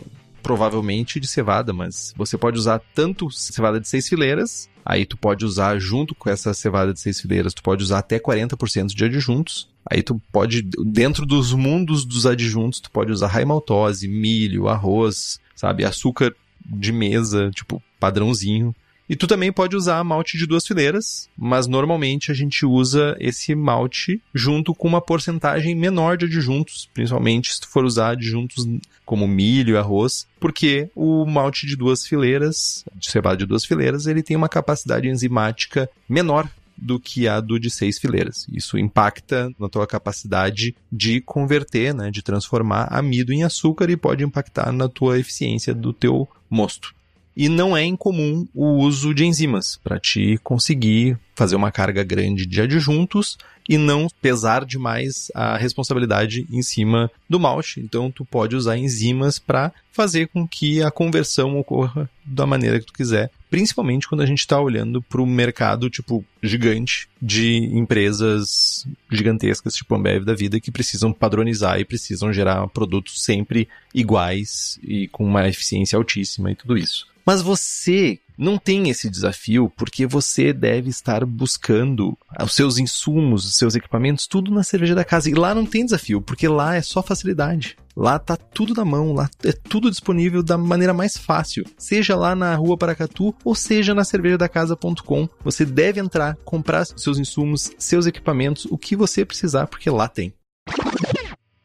[0.45, 5.45] provavelmente de cevada, mas você pode usar tanto cevada de seis fileiras, aí tu pode
[5.45, 9.69] usar junto com essa cevada de seis fileiras, tu pode usar até 40% de adjuntos.
[9.91, 15.85] Aí tu pode, dentro dos mundos dos adjuntos, tu pode usar raimaltose, milho, arroz, sabe,
[15.85, 16.33] açúcar
[16.65, 18.73] de mesa, tipo, padrãozinho.
[19.13, 23.55] E tu também pode usar malte de duas fileiras, mas normalmente a gente usa esse
[23.55, 28.67] malte junto com uma porcentagem menor de adjuntos, principalmente se tu for usar adjuntos
[29.05, 34.23] como milho arroz, porque o malte de duas fileiras, de cevada de duas fileiras, ele
[34.23, 38.47] tem uma capacidade enzimática menor do que a do de seis fileiras.
[38.51, 44.25] Isso impacta na tua capacidade de converter, né, de transformar amido em açúcar e pode
[44.25, 46.95] impactar na tua eficiência do teu mosto.
[47.37, 52.47] E não é incomum o uso de enzimas para te conseguir fazer uma carga grande
[52.47, 57.81] de adjuntos e não pesar demais a responsabilidade em cima do malte.
[57.81, 62.87] Então tu pode usar enzimas para fazer com que a conversão ocorra da maneira que
[62.87, 68.87] tu quiser, principalmente quando a gente está olhando para o mercado tipo gigante de empresas
[69.11, 75.09] gigantescas, tipo Ambev da vida, que precisam padronizar e precisam gerar produtos sempre iguais e
[75.09, 77.07] com uma eficiência altíssima e tudo isso.
[77.25, 83.55] Mas você não tem esse desafio porque você deve estar buscando os seus insumos, os
[83.55, 85.31] seus equipamentos, tudo na cerveja da casa.
[85.31, 87.77] E lá não tem desafio, porque lá é só facilidade.
[87.95, 91.65] Lá tá tudo na mão, lá é tudo disponível da maneira mais fácil.
[91.79, 95.29] Seja lá na Rua Paracatu ou seja na cervejadacasa.com.
[95.45, 100.33] Você deve entrar, comprar seus insumos, seus equipamentos, o que você precisar, porque lá tem.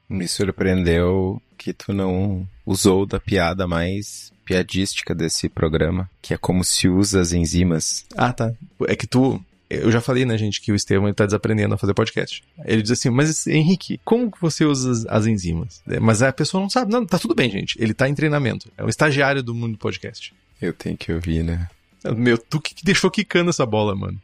[0.09, 6.63] Me surpreendeu que tu não usou da piada mais piadística desse programa, que é como
[6.63, 8.05] se usa as enzimas.
[8.15, 8.53] Ah, tá.
[8.87, 9.43] É que tu.
[9.69, 12.41] Eu já falei, né, gente, que o Estevam está desaprendendo a fazer podcast.
[12.63, 15.81] Ele diz assim, mas Henrique, como que você usa as, as, enzimas?
[15.85, 16.89] É, mas a pessoa não sabe.
[16.89, 17.75] Não, tá tudo bem, gente.
[17.77, 18.71] Ele tá em treinamento.
[18.77, 20.33] É um estagiário do mundo do podcast.
[20.61, 21.67] Eu tenho que ouvir, né?
[22.15, 24.21] Meu, tu que deixou quicando essa bola, mano.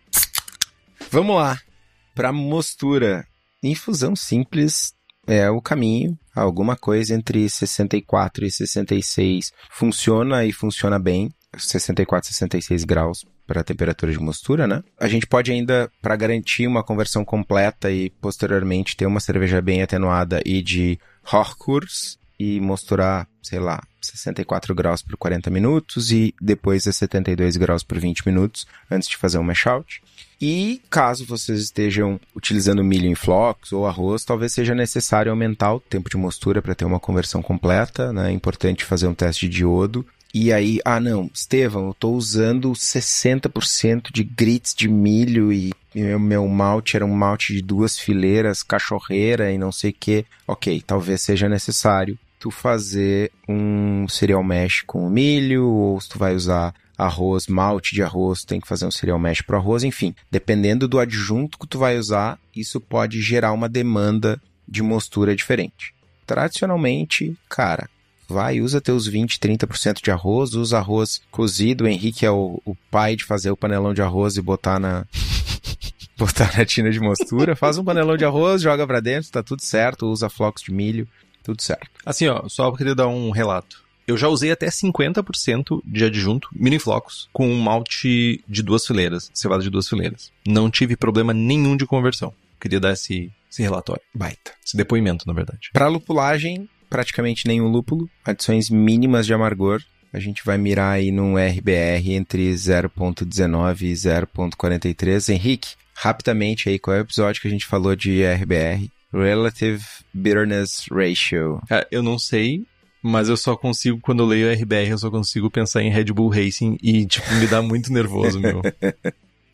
[1.12, 1.60] Vamos lá.
[2.16, 3.28] Pra mostura.
[3.62, 4.94] Infusão simples
[5.28, 6.18] é o caminho.
[6.36, 11.32] Alguma coisa entre 64 e 66 funciona e funciona bem.
[11.56, 14.82] 64 e 66 graus para a temperatura de mostura, né?
[15.00, 19.84] A gente pode ainda, para garantir uma conversão completa e posteriormente ter uma cerveja bem
[19.84, 20.98] atenuada e de
[21.32, 27.84] Horkurs e mosturar, sei lá, 64 graus por 40 minutos e depois a 72 graus
[27.84, 30.02] por 20 minutos antes de fazer um mash out.
[30.42, 35.80] E caso vocês estejam utilizando milho em flocos ou arroz, talvez seja necessário aumentar o
[35.80, 38.12] tempo de mostura para ter uma conversão completa.
[38.12, 38.30] Né?
[38.30, 40.06] É importante fazer um teste de iodo.
[40.34, 46.20] E aí, ah não, Estevão, eu estou usando 60% de grits de milho e meu,
[46.20, 50.26] meu malte era um malte de duas fileiras, cachorreira e não sei o que.
[50.48, 56.36] Ok, talvez seja necessário tu fazer um cereal mash com milho, ou se tu vai
[56.36, 60.14] usar arroz, malte de arroz, tem que fazer um cereal mash pro arroz, enfim.
[60.30, 65.96] Dependendo do adjunto que tu vai usar, isso pode gerar uma demanda de mostura diferente.
[66.28, 67.90] Tradicionalmente, cara,
[68.34, 71.84] vai, usa teus 20, 30% de arroz, usa arroz cozido.
[71.84, 75.06] O Henrique é o, o pai de fazer o panelão de arroz e botar na.
[76.18, 77.56] botar na tina de mostura.
[77.56, 80.08] Faz um panelão de arroz, joga pra dentro, tá tudo certo.
[80.08, 81.08] Usa flocos de milho,
[81.44, 81.90] tudo certo.
[82.06, 83.84] Assim, ó, só queria dar um relato.
[84.06, 89.32] Eu já usei até 50% de adjunto, mini flocos, com um malte de duas fileiras,
[89.34, 90.30] cevada de duas fileiras.
[90.46, 92.34] Não tive problema nenhum de conversão.
[92.60, 94.02] Queria dar esse, esse relatório.
[94.14, 94.52] Baita.
[94.66, 95.70] Esse depoimento, na verdade.
[95.72, 99.82] Para lupulagem, praticamente nenhum lúpulo, adições mínimas de amargor.
[100.14, 105.34] A gente vai mirar aí num RBR entre 0.19 e 0.43.
[105.34, 108.92] Henrique, rapidamente aí, qual é o episódio que a gente falou de RBR?
[109.12, 111.60] Relative Bitterness Ratio.
[111.68, 112.64] É, eu não sei,
[113.02, 116.30] Mas eu só consigo, quando eu leio RBR, eu só consigo pensar em Red Bull
[116.30, 118.62] Racing e, tipo, me dá muito nervoso, meu.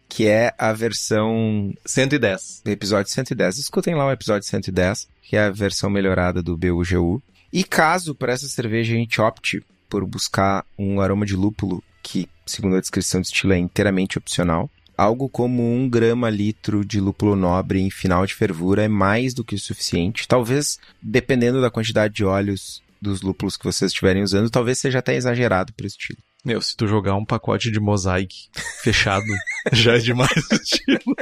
[0.09, 2.63] que é a versão 110.
[2.65, 3.59] do episódio 110.
[3.59, 7.21] Escutem lá o episódio 110, que é a versão melhorada do BUGU.
[7.53, 12.27] E caso para essa cerveja a gente opte por buscar um aroma de lúpulo que,
[12.45, 17.35] segundo a descrição de estilo, é inteiramente opcional, algo como um grama litro de lúpulo
[17.35, 20.27] nobre em final de fervura é mais do que o suficiente.
[20.27, 25.15] Talvez, dependendo da quantidade de óleos dos lúpulos que vocês estiverem usando, talvez seja até
[25.15, 26.19] exagerado para o estilo.
[26.45, 28.49] Meu, se tu jogar um pacote de mosaic
[28.81, 29.25] fechado,
[29.73, 31.15] já é demais o estilo.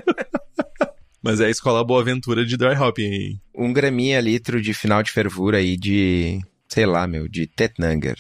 [1.24, 3.40] Mas é a escola Boa Ventura de dry hopping aí.
[3.56, 8.16] Um graminha litro de final de fervura aí de, sei lá, meu, de Tetnanger.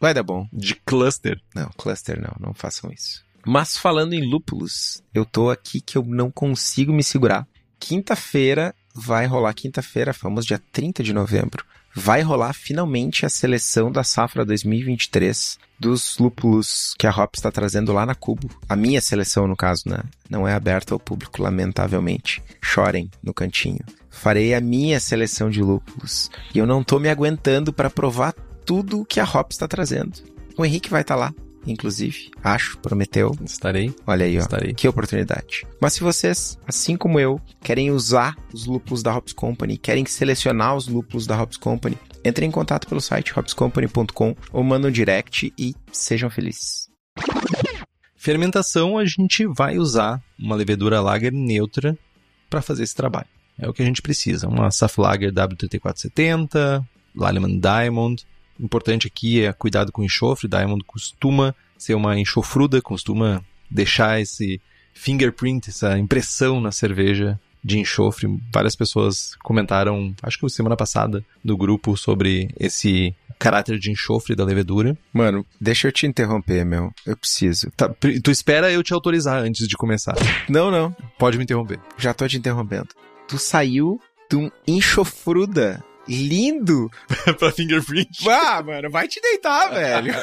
[0.00, 0.46] Vai dar bom.
[0.52, 1.40] De cluster.
[1.54, 3.24] Não, cluster não, não façam isso.
[3.46, 7.46] Mas falando em lúpulos, eu tô aqui que eu não consigo me segurar.
[7.78, 14.04] Quinta-feira vai rolar, quinta-feira, famoso dia 30 de novembro, vai rolar finalmente a seleção da
[14.04, 18.50] safra 2023 dos lúpulos que a Hop está trazendo lá na Cubo.
[18.68, 20.02] A minha seleção, no caso, né?
[20.28, 22.42] Não é aberta ao público, lamentavelmente.
[22.60, 23.80] Chorem no cantinho.
[24.10, 26.30] Farei a minha seleção de lúpulos.
[26.54, 30.20] E eu não tô me aguentando para provar tudo que a Hop está trazendo.
[30.56, 31.34] O Henrique vai estar tá lá
[31.70, 33.36] inclusive, acho, prometeu.
[33.44, 33.94] Estarei.
[34.06, 34.40] Olha aí, ó.
[34.40, 34.74] Estarei.
[34.74, 35.66] Que oportunidade.
[35.80, 40.76] Mas se vocês, assim como eu, querem usar os lúpulos da Hops Company, querem selecionar
[40.76, 45.52] os lúpulos da Hops Company, entrem em contato pelo site hopscompany.com ou mandem um direct
[45.58, 46.88] e sejam felizes.
[48.16, 51.96] Fermentação, a gente vai usar uma levedura lager neutra
[52.50, 53.28] para fazer esse trabalho.
[53.58, 54.48] É o que a gente precisa.
[54.48, 58.26] Uma Saflager W3470, Lallemand Diamond,
[58.60, 60.48] importante aqui é cuidado com enxofre.
[60.48, 64.60] Diamond costuma ser uma enxofruda, costuma deixar esse
[64.92, 68.28] fingerprint, essa impressão na cerveja de enxofre.
[68.52, 74.44] Várias pessoas comentaram, acho que semana passada, no grupo sobre esse caráter de enxofre da
[74.44, 74.96] levedura.
[75.12, 76.92] Mano, deixa eu te interromper, meu.
[77.06, 77.70] Eu preciso.
[77.70, 77.88] Tá,
[78.22, 80.14] tu espera eu te autorizar antes de começar.
[80.48, 80.94] Não, não.
[81.18, 81.80] Pode me interromper.
[81.96, 82.88] Já tô te interrompendo.
[83.26, 86.90] Tu saiu de um enxofruda lindo
[87.38, 88.28] pra fingerprint.
[88.28, 90.14] Ah, mano, vai te deitar, velho.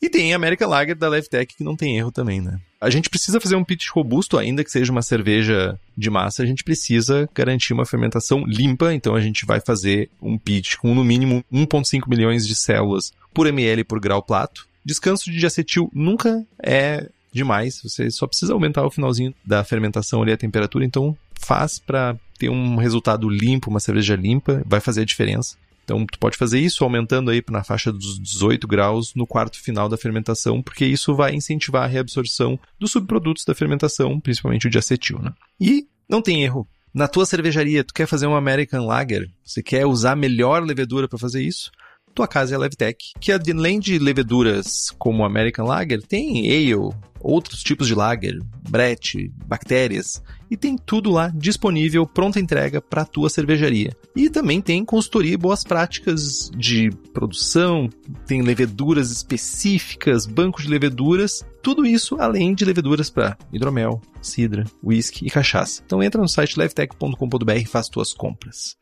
[0.00, 2.60] E tem a American Lager da Levtech que não tem erro também, né?
[2.80, 6.46] A gente precisa fazer um pitch robusto, ainda que seja uma cerveja de massa, a
[6.46, 11.02] gente precisa garantir uma fermentação limpa, então a gente vai fazer um pitch com no
[11.02, 14.68] mínimo 1.5 milhões de células por ml por grau plato.
[14.84, 17.80] Descanso de diacetil nunca é demais.
[17.82, 20.84] Você só precisa aumentar o finalzinho da fermentação ali, a temperatura.
[20.84, 25.56] Então, faz para ter um resultado limpo, uma cerveja limpa, vai fazer a diferença.
[25.84, 29.88] Então, tu pode fazer isso aumentando aí na faixa dos 18 graus no quarto final
[29.88, 35.20] da fermentação, porque isso vai incentivar a reabsorção dos subprodutos da fermentação, principalmente o diacetil,
[35.20, 35.32] né?
[35.60, 36.66] E não tem erro.
[36.92, 41.18] Na tua cervejaria, tu quer fazer uma American Lager, você quer usar melhor levedura para
[41.18, 41.70] fazer isso?
[42.16, 47.62] Tua casa é a Levtech, que além de leveduras como American Lager, tem ale, outros
[47.62, 53.94] tipos de lager, brete, bactérias, e tem tudo lá disponível, pronta entrega para tua cervejaria.
[54.14, 57.90] E também tem consultoria e boas práticas de produção,
[58.26, 65.26] tem leveduras específicas, bancos de leveduras, tudo isso além de leveduras para hidromel, cidra, whisky
[65.26, 65.82] e cachaça.
[65.84, 68.74] Então entra no site levtech.com.br e faz tuas compras.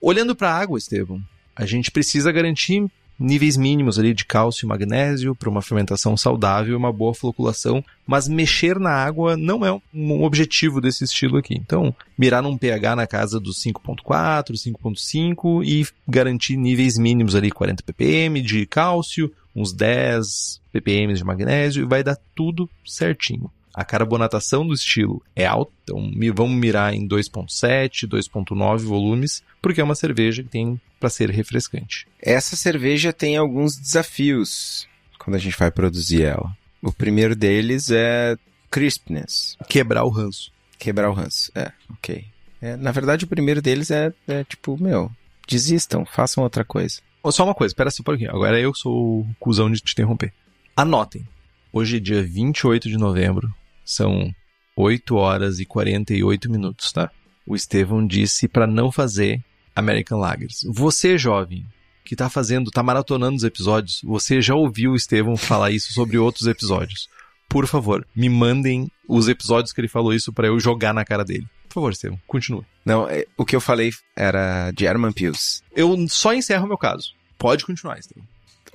[0.00, 1.20] Olhando para a água, Estevam,
[1.56, 2.86] a gente precisa garantir
[3.18, 7.82] níveis mínimos ali de cálcio e magnésio para uma fermentação saudável e uma boa floculação,
[8.06, 11.54] mas mexer na água não é um objetivo desse estilo aqui.
[11.54, 17.82] Então, mirar num pH na casa dos 5.4, 5.5 e garantir níveis mínimos ali 40
[17.82, 24.66] ppm de cálcio, uns 10 ppm de magnésio e vai dar tudo certinho a carbonatação
[24.66, 30.42] do estilo é alta, então vamos mirar em 2.7, 2.9 volumes, porque é uma cerveja
[30.42, 32.08] que tem para ser refrescante.
[32.22, 36.56] Essa cerveja tem alguns desafios quando a gente vai produzir ela.
[36.82, 38.38] O primeiro deles é
[38.70, 39.58] crispness.
[39.68, 40.50] Quebrar o ranço.
[40.78, 42.24] Quebrar o ranço, é, ok.
[42.62, 45.10] É, na verdade, o primeiro deles é, é tipo, meu,
[45.46, 47.02] desistam, façam outra coisa.
[47.30, 48.30] Só uma coisa, espera assim um pouquinho.
[48.30, 50.32] Agora eu sou o cuzão de te interromper.
[50.74, 51.28] Anotem.
[51.72, 53.52] Hoje é dia 28 de novembro.
[53.86, 54.34] São
[54.76, 57.10] 8 horas e 48 minutos, tá?
[57.46, 59.40] O Estevão disse para não fazer
[59.74, 60.66] American Lagers.
[60.68, 61.64] Você, jovem,
[62.04, 66.18] que tá fazendo, tá maratonando os episódios, você já ouviu o Estevão falar isso sobre
[66.18, 67.08] outros episódios.
[67.48, 71.24] Por favor, me mandem os episódios que ele falou isso para eu jogar na cara
[71.24, 71.46] dele.
[71.68, 72.64] Por favor, Estevão, continue.
[72.84, 75.62] Não, é, o que eu falei era German Pills.
[75.74, 77.12] Eu só encerro o meu caso.
[77.38, 78.26] Pode continuar, Estevão.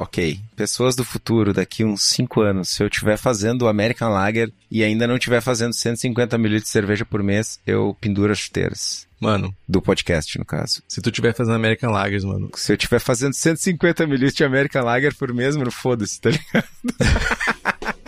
[0.01, 4.51] Ok, pessoas do futuro, daqui uns 5 anos, se eu estiver fazendo o American Lager
[4.69, 9.05] e ainda não estiver fazendo 150 ml de cerveja por mês, eu penduro as chuteiras.
[9.19, 10.81] Mano, Do podcast, no caso.
[10.87, 14.83] se tu tiver fazendo American Lagers, mano, Se eu estiver fazendo 150 ml de American
[14.83, 16.67] Lager por mês, mano, foda-se, tá ligado?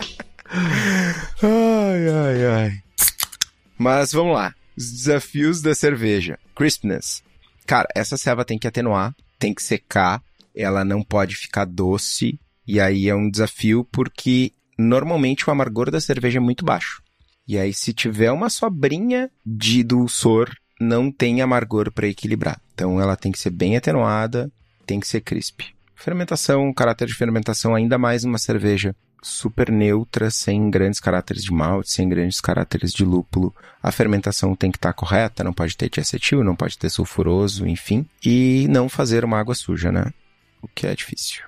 [1.42, 2.82] ai, ai, ai.
[3.78, 4.52] Mas vamos lá.
[4.76, 6.38] Os desafios da cerveja.
[6.56, 7.22] Crispness.
[7.64, 10.20] Cara, essa ceva tem que atenuar, tem que secar,
[10.54, 12.38] ela não pode ficar doce.
[12.66, 17.02] E aí é um desafio porque normalmente o amargor da cerveja é muito baixo.
[17.46, 20.50] E aí, se tiver uma sobrinha de dulçor,
[20.80, 22.58] não tem amargor para equilibrar.
[22.72, 24.50] Então ela tem que ser bem atenuada,
[24.86, 25.60] tem que ser crisp.
[25.94, 31.90] Fermentação, caráter de fermentação, ainda mais uma cerveja super neutra, sem grandes caracteres de malte,
[31.90, 33.54] sem grandes caracteres de lúpulo.
[33.82, 38.06] A fermentação tem que estar correta, não pode ter diacetil, não pode ter sulfuroso, enfim.
[38.24, 40.12] E não fazer uma água suja, né?
[40.64, 41.44] O que é difícil.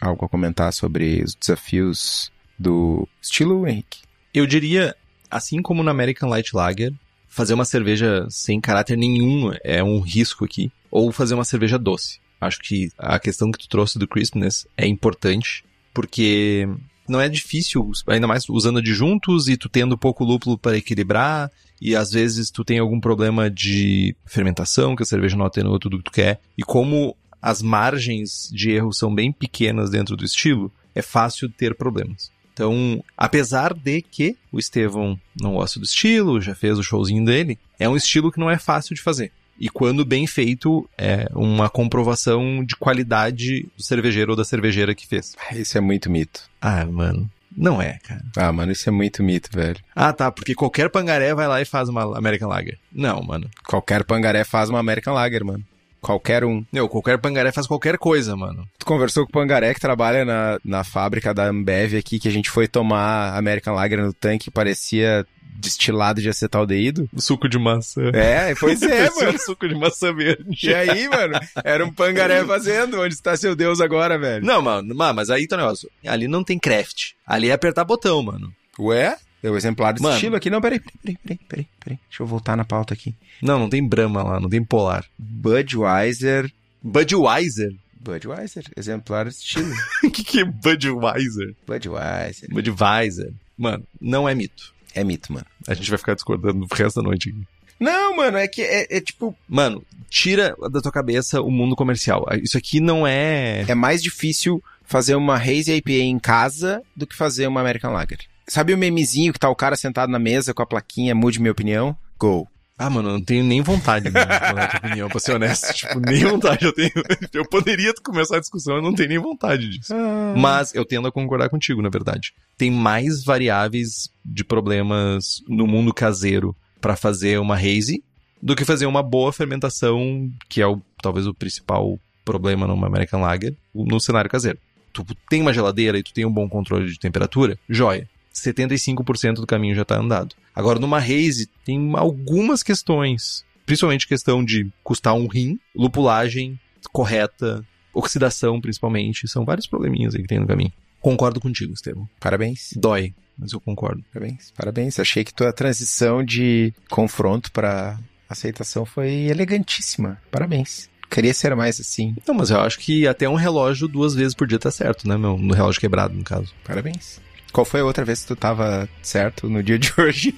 [0.00, 4.08] Algo a comentar sobre os desafios do estilo, Henrique?
[4.34, 4.94] eu diria,
[5.30, 6.92] assim como no American Light Lager,
[7.26, 12.20] fazer uma cerveja sem caráter nenhum é um risco aqui, ou fazer uma cerveja doce.
[12.40, 16.68] Acho que a questão que tu trouxe do crispness é importante, porque
[17.08, 21.50] não é difícil, ainda mais usando adjuntos e tu tendo pouco lúpulo para equilibrar,
[21.80, 25.98] e às vezes tu tem algum problema de fermentação, que a cerveja não atenua tudo
[25.98, 30.72] que tu quer, e como as margens de erro são bem pequenas dentro do estilo,
[30.94, 32.30] é fácil ter problemas.
[32.52, 37.56] Então, apesar de que o Estevão não gosta do estilo, já fez o showzinho dele,
[37.78, 39.30] é um estilo que não é fácil de fazer.
[39.60, 45.06] E quando bem feito, é uma comprovação de qualidade do cervejeiro ou da cervejeira que
[45.06, 45.36] fez.
[45.52, 46.42] Isso é muito mito.
[46.60, 47.30] Ah, mano.
[47.56, 48.24] Não é, cara.
[48.36, 49.80] Ah, mano, isso é muito mito, velho.
[49.94, 52.78] Ah, tá, porque qualquer pangaré vai lá e faz uma American Lager.
[52.92, 53.50] Não, mano.
[53.66, 55.64] Qualquer pangaré faz uma American Lager, mano.
[56.00, 56.64] Qualquer um.
[56.72, 58.66] Não, qualquer pangaré faz qualquer coisa, mano.
[58.78, 62.32] Tu conversou com o Pangaré que trabalha na, na fábrica da Ambev aqui, que a
[62.32, 65.26] gente foi tomar American Lager no tanque, parecia
[65.60, 67.08] destilado de acetaldeído.
[67.16, 68.10] Suco de maçã.
[68.14, 69.38] É, pois é, mano.
[69.40, 70.70] suco de maçã verde.
[70.70, 73.00] E aí, mano, era um Pangaré fazendo.
[73.00, 74.44] Onde está seu Deus agora, velho?
[74.46, 75.90] Não, mano, ma- mas aí tá o negócio.
[76.06, 77.10] Ali não tem craft.
[77.26, 78.52] Ali é apertar botão, mano.
[78.78, 79.16] Ué?
[79.42, 80.16] Deu exemplar desse Mano.
[80.16, 80.50] estilo aqui?
[80.50, 81.98] Não, peraí, peraí, peraí, peraí, peraí.
[82.08, 83.14] Deixa eu voltar na pauta aqui.
[83.40, 85.04] Não, não tem Brahma lá, não tem Polar.
[85.18, 86.52] Budweiser.
[86.82, 87.74] Budweiser?
[88.00, 89.72] Budweiser, exemplar desse estilo.
[90.04, 91.54] O que, que é Budweiser?
[91.66, 92.48] Budweiser.
[92.50, 93.32] Budweiser.
[93.56, 94.74] Mano, não é mito.
[94.94, 95.46] É mito, mano.
[95.66, 97.46] A gente vai ficar discordando o resto da noite aqui.
[97.78, 99.36] Não, mano, é que é, é tipo.
[99.48, 102.26] Mano, tira da tua cabeça o mundo comercial.
[102.42, 103.64] Isso aqui não é.
[103.68, 108.18] É mais difícil fazer uma Haze IPA em casa do que fazer uma American Lager.
[108.48, 111.52] Sabe o memezinho que tá o cara sentado na mesa com a plaquinha, mude minha
[111.52, 111.96] opinião?
[112.18, 112.48] Go.
[112.78, 114.26] Ah, mano, eu não tenho nem vontade, mano,
[114.70, 115.66] de opinião, pra ser honesto.
[115.74, 116.92] Tipo, nem vontade eu tenho.
[117.32, 119.92] Eu poderia começar a discussão, eu não tenho nem vontade disso.
[120.36, 122.32] Mas eu tendo a concordar contigo, na verdade.
[122.56, 128.04] Tem mais variáveis de problemas no mundo caseiro pra fazer uma haze
[128.40, 133.20] do que fazer uma boa fermentação, que é o, talvez o principal problema numa American
[133.20, 134.58] Lager, no cenário caseiro.
[134.92, 138.08] Tu tem uma geladeira e tu tem um bom controle de temperatura, joia.
[138.40, 140.34] 75% do caminho já tá andado.
[140.54, 146.58] Agora, numa haze, tem algumas questões, principalmente questão de custar um rim, lupulagem
[146.92, 150.72] correta, oxidação principalmente, são vários probleminhas aí que tem no caminho.
[151.00, 152.08] Concordo contigo, Estevam.
[152.18, 152.70] Parabéns.
[152.76, 154.04] Dói, mas eu concordo.
[154.12, 154.52] Parabéns.
[154.56, 154.98] Parabéns.
[154.98, 160.20] Achei que tua transição de confronto pra aceitação foi elegantíssima.
[160.30, 160.90] Parabéns.
[161.08, 162.14] Queria ser mais assim.
[162.26, 165.16] Não, mas eu acho que até um relógio duas vezes por dia tá certo, né,
[165.16, 165.38] meu?
[165.38, 166.52] No relógio quebrado, no caso.
[166.64, 167.20] Parabéns.
[167.52, 170.34] Qual foi a outra vez que tu tava certo no dia de hoje?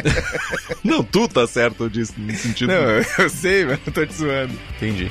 [0.82, 2.72] Não, tu tá certo, eu disse, no sentido...
[2.72, 2.82] Não,
[3.18, 4.54] eu, sei, mas eu tô te zoando.
[4.76, 5.10] Entendi.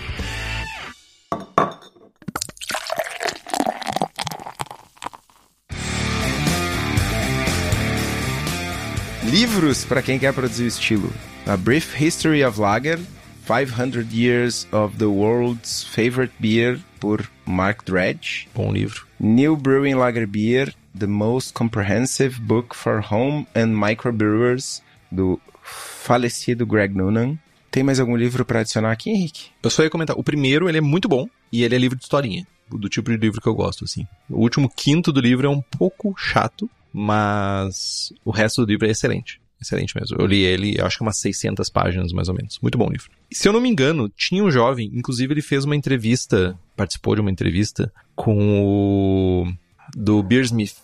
[9.23, 11.13] Livros para quem quer produzir o estilo.
[11.45, 12.99] A Brief History of Lager,
[13.45, 18.47] 500 Years of the World's Favorite Beer, por Mark Dredge.
[18.55, 19.07] Bom livro.
[19.19, 24.81] New Brewing Lager Beer, The Most Comprehensive Book for Home and Microbrewers,
[25.11, 27.37] do falecido Greg Noonan.
[27.71, 29.49] Tem mais algum livro para adicionar aqui, Henrique?
[29.61, 30.17] Eu só ia comentar.
[30.17, 32.47] O primeiro, ele é muito bom e ele é livro de historinha.
[32.69, 34.07] Do tipo de livro que eu gosto, assim.
[34.29, 38.91] O último quinto do livro é um pouco chato, mas o resto do livro é
[38.91, 39.39] excelente.
[39.61, 40.17] Excelente mesmo.
[40.17, 42.59] Eu li ele, acho que umas 600 páginas, mais ou menos.
[42.61, 43.09] Muito bom livro.
[43.31, 47.21] Se eu não me engano, tinha um jovem, inclusive ele fez uma entrevista, participou de
[47.21, 49.53] uma entrevista com o...
[49.95, 50.75] do Beersmith,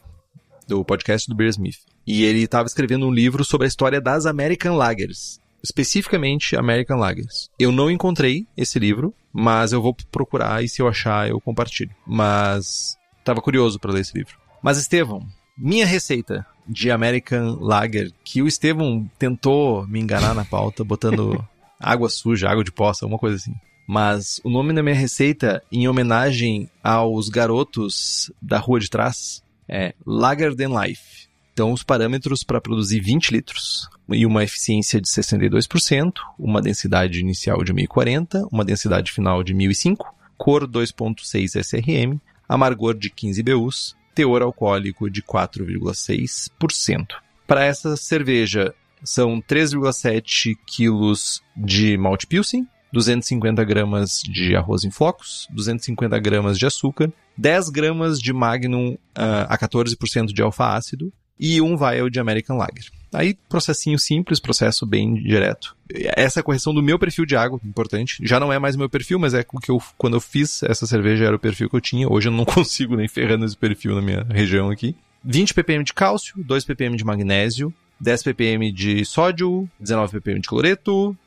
[0.67, 1.79] do podcast do Beersmith.
[2.05, 5.39] E ele estava escrevendo um livro sobre a história das American Lagers.
[5.63, 7.49] especificamente American Lagers.
[7.57, 11.89] Eu não encontrei esse livro, mas eu vou procurar e se eu achar eu compartilho.
[12.05, 14.37] Mas estava curioso para ler esse livro.
[14.61, 15.25] Mas Estevão,
[15.57, 21.43] minha receita de American Lager, que o Estevão tentou me enganar na pauta, botando
[21.79, 23.53] água suja, água de poça, alguma coisa assim.
[23.87, 29.93] Mas o nome da minha receita, em homenagem aos garotos da rua de trás, é
[30.05, 31.27] Lager Than Life.
[31.53, 37.63] Então, os parâmetros para produzir 20 litros e uma eficiência de 62%, uma densidade inicial
[37.63, 44.41] de 1040, uma densidade final de 1005, cor 2.6 SRM, amargor de 15 BUs, teor
[44.41, 47.07] alcoólico de 4,6%.
[47.47, 48.73] Para essa cerveja,
[49.03, 56.65] são 3,7 quilos de malte pilsen, 250 gramas de arroz em flocos, 250 gramas de
[56.65, 62.55] açúcar, 10 gramas de Magnum uh, a 14% de alfa-ácido e um vial de American
[62.55, 62.85] Lager.
[63.13, 65.75] Aí, processinho simples, processo bem direto.
[65.93, 68.17] Essa é a correção do meu perfil de água, importante.
[68.21, 70.87] Já não é mais meu perfil, mas é o que eu, quando eu fiz essa
[70.87, 72.09] cerveja era o perfil que eu tinha.
[72.09, 74.95] Hoje eu não consigo nem ferrando esse perfil na minha região aqui.
[75.23, 80.47] 20 ppm de cálcio, 2 ppm de magnésio, 10 ppm de sódio, 19 ppm de
[80.47, 81.17] cloreto,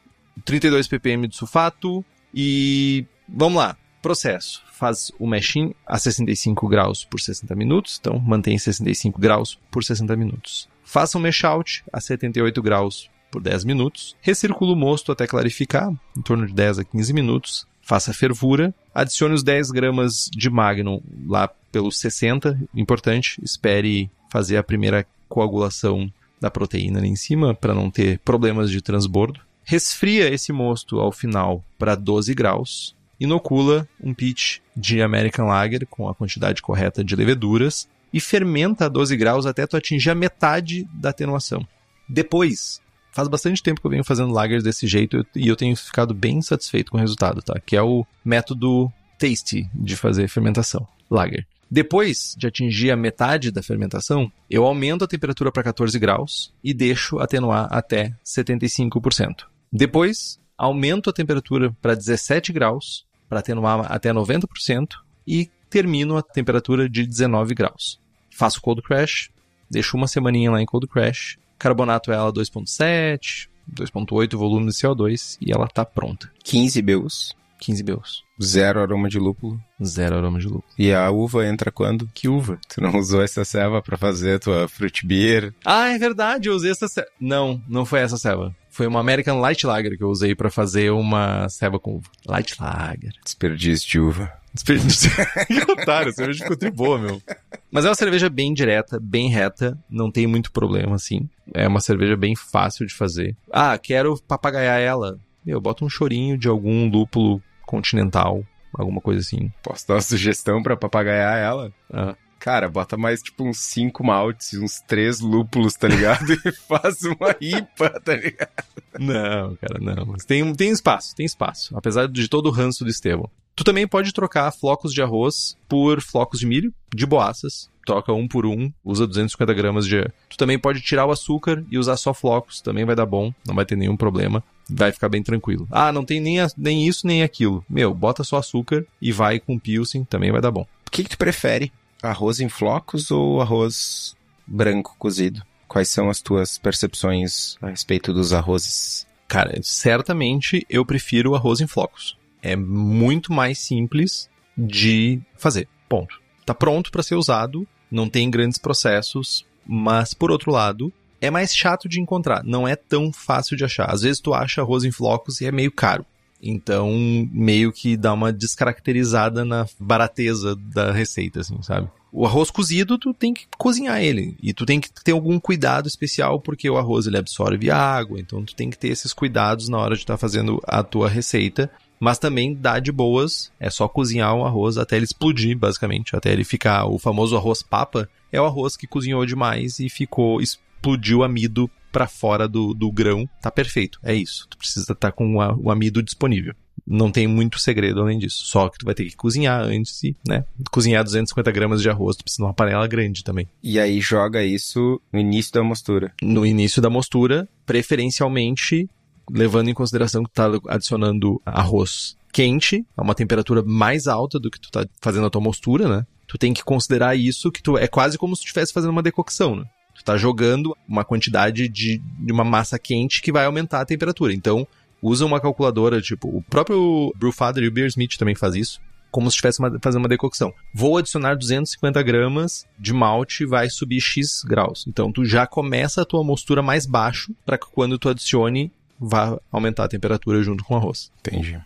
[0.44, 4.62] 32 ppm de sulfato e vamos lá, processo.
[4.72, 10.14] Faz o meshing a 65 graus por 60 minutos, então mantém 65 graus por 60
[10.16, 10.68] minutos.
[10.84, 14.16] Faça um mesh out a 78 graus por 10 minutos.
[14.20, 17.66] Recircula o mosto até clarificar, em torno de 10 a 15 minutos.
[17.82, 18.74] Faça a fervura.
[18.94, 23.38] Adicione os 10 gramas de Magnum lá pelos 60, importante.
[23.42, 26.10] Espere fazer a primeira coagulação
[26.40, 29.40] da proteína ali em cima para não ter problemas de transbordo.
[29.70, 32.96] Resfria esse mosto ao final para 12 graus.
[33.20, 38.88] Inocula um pitch de American Lager com a quantidade correta de leveduras e fermenta a
[38.88, 41.68] 12 graus até tu atingir a metade da atenuação.
[42.08, 42.80] Depois,
[43.12, 46.40] faz bastante tempo que eu venho fazendo lagers desse jeito e eu tenho ficado bem
[46.40, 47.60] satisfeito com o resultado, tá?
[47.60, 51.46] Que é o método tasty de fazer fermentação, lager.
[51.70, 56.72] Depois de atingir a metade da fermentação, eu aumento a temperatura para 14 graus e
[56.72, 59.44] deixo atenuar até 75%.
[59.72, 64.96] Depois, aumento a temperatura para 17 graus para atenuar até 90%
[65.26, 68.00] e termino a temperatura de 19 graus.
[68.30, 69.30] Faço cold crash,
[69.70, 75.52] deixo uma semaninha lá em cold crash, carbonato ela 2.7, 2.8 volume de CO2 e
[75.52, 76.30] ela tá pronta.
[76.42, 77.37] 15 BUs.
[77.58, 78.24] 15 BUs.
[78.42, 79.60] Zero aroma de lúpulo.
[79.84, 80.64] Zero aroma de lúpulo.
[80.78, 82.08] E a uva entra quando?
[82.14, 82.58] Que uva?
[82.68, 85.52] Tu não usou essa ceva para fazer tua fruit beer?
[85.64, 87.08] Ah, é verdade, eu usei essa ceva.
[87.20, 88.54] Não, não foi essa ceva.
[88.70, 92.08] Foi uma American Light Lager que eu usei para fazer uma ceva com uva.
[92.26, 93.12] Light Lager.
[93.24, 94.32] Desperdício de uva.
[94.54, 95.10] Desperdício.
[95.46, 97.22] que otário, a cerveja ficou boa, meu.
[97.70, 101.28] Mas é uma cerveja bem direta, bem reta, não tem muito problema, assim.
[101.52, 103.36] É uma cerveja bem fácil de fazer.
[103.52, 105.18] Ah, quero papagaiar ela.
[105.44, 109.52] Meu, bota um chorinho de algum lúpulo continental, alguma coisa assim.
[109.62, 111.72] Posso dar uma sugestão para papagaiar ela?
[111.92, 112.16] Ah.
[112.38, 116.32] Cara, bota mais tipo uns cinco maltes, uns três lúpulos, tá ligado?
[116.46, 118.50] e faz uma IPA, tá ligado?
[118.98, 120.06] Não, cara, não.
[120.06, 121.76] Mas tem, tem espaço, tem espaço.
[121.76, 123.28] Apesar de todo o ranço do Estevão.
[123.56, 127.68] Tu também pode trocar flocos de arroz por flocos de milho, de boaças.
[127.84, 130.08] Troca um por um, usa 250 gramas de.
[130.28, 133.56] Tu também pode tirar o açúcar e usar só flocos, também vai dar bom, não
[133.56, 135.66] vai ter nenhum problema vai ficar bem tranquilo.
[135.70, 137.64] Ah, não tem nem, a, nem isso nem aquilo.
[137.68, 140.66] Meu, bota só açúcar e vai com pilsen, também vai dar bom.
[140.86, 141.72] O que, que tu prefere?
[142.02, 144.14] Arroz em flocos ou arroz
[144.46, 145.42] branco cozido?
[145.66, 149.06] Quais são as tuas percepções a respeito dos arrozes?
[149.26, 152.16] Cara, certamente eu prefiro arroz em flocos.
[152.42, 155.68] É muito mais simples de fazer.
[155.88, 156.20] Ponto.
[156.46, 161.54] Tá pronto para ser usado, não tem grandes processos, mas por outro lado, é mais
[161.54, 163.92] chato de encontrar, não é tão fácil de achar.
[163.92, 166.04] Às vezes tu acha arroz em flocos e é meio caro.
[166.40, 166.92] Então,
[167.32, 171.88] meio que dá uma descaracterizada na barateza da receita, assim, sabe?
[172.12, 174.36] O arroz cozido, tu tem que cozinhar ele.
[174.42, 178.18] E tu tem que ter algum cuidado especial, porque o arroz ele absorve água.
[178.18, 181.08] Então, tu tem que ter esses cuidados na hora de estar tá fazendo a tua
[181.08, 181.70] receita.
[182.00, 186.14] Mas também dá de boas, é só cozinhar o arroz até ele explodir, basicamente.
[186.14, 186.86] Até ele ficar.
[186.86, 190.40] O famoso arroz papa é o arroz que cozinhou demais e ficou
[190.78, 193.98] explodiu amido para fora do, do grão, tá perfeito.
[194.02, 194.46] É isso.
[194.48, 196.54] Tu precisa estar tá com o amido disponível.
[196.86, 198.46] Não tem muito segredo além disso.
[198.46, 200.44] Só que tu vai ter que cozinhar antes e, né?
[200.70, 203.48] Cozinhar 250 gramas de arroz, tu precisa de uma panela grande também.
[203.62, 206.14] E aí joga isso no início da mostura.
[206.22, 208.88] No início da mostura, preferencialmente
[209.30, 214.50] levando em consideração que tu tá adicionando arroz quente, a uma temperatura mais alta do
[214.50, 216.06] que tu tá fazendo a tua mostura, né?
[216.26, 219.02] Tu tem que considerar isso que tu é quase como se tu estivesse fazendo uma
[219.02, 219.64] decocção, né?
[219.98, 224.32] Tu tá jogando uma quantidade de, de uma massa quente que vai aumentar a temperatura.
[224.32, 224.66] Então,
[225.02, 228.80] usa uma calculadora, tipo, o próprio Brewfather e o Beer Smith também faz isso,
[229.10, 230.52] como se estivesse fazendo uma decocção.
[230.74, 234.84] Vou adicionar 250 gramas de malte, vai subir X graus.
[234.86, 239.38] Então, tu já começa a tua mostura mais baixo para que quando tu adicione, vá
[239.50, 241.10] aumentar a temperatura junto com o arroz.
[241.20, 241.58] Entendi.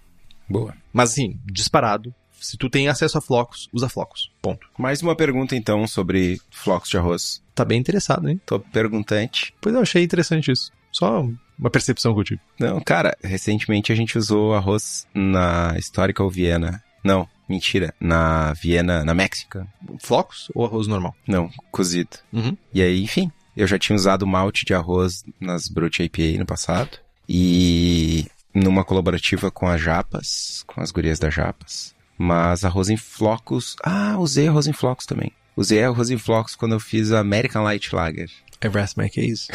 [0.49, 0.75] Boa.
[0.93, 4.31] Mas assim, disparado, se tu tem acesso a flocos, usa flocos.
[4.41, 4.67] Ponto.
[4.79, 7.43] Mais uma pergunta então sobre flocos de arroz.
[7.55, 8.41] Tá bem interessado, hein?
[8.45, 9.55] Tô perguntante.
[9.61, 10.71] Pois eu achei interessante isso.
[10.91, 11.27] Só
[11.59, 12.41] uma percepção que eu tive.
[12.59, 16.83] Não, cara, recentemente a gente usou arroz na Historical Viena.
[17.05, 17.95] Não, mentira.
[18.01, 19.67] Na Viena, na Méxica.
[20.01, 21.15] Flocos ou arroz normal?
[21.27, 22.19] Não, cozido.
[22.33, 22.57] Uhum.
[22.75, 26.99] E aí, enfim, eu já tinha usado malte de arroz nas Brute IPA no passado.
[27.29, 31.95] E numa colaborativa com as Japas, com as gurias da Japas.
[32.25, 33.75] Mas arroz em flocos.
[33.83, 35.33] Ah, usei arroz em flocos também.
[35.57, 38.31] Usei arroz em flocos quando eu fiz a American Light Lager.
[38.65, 39.49] I rest my case.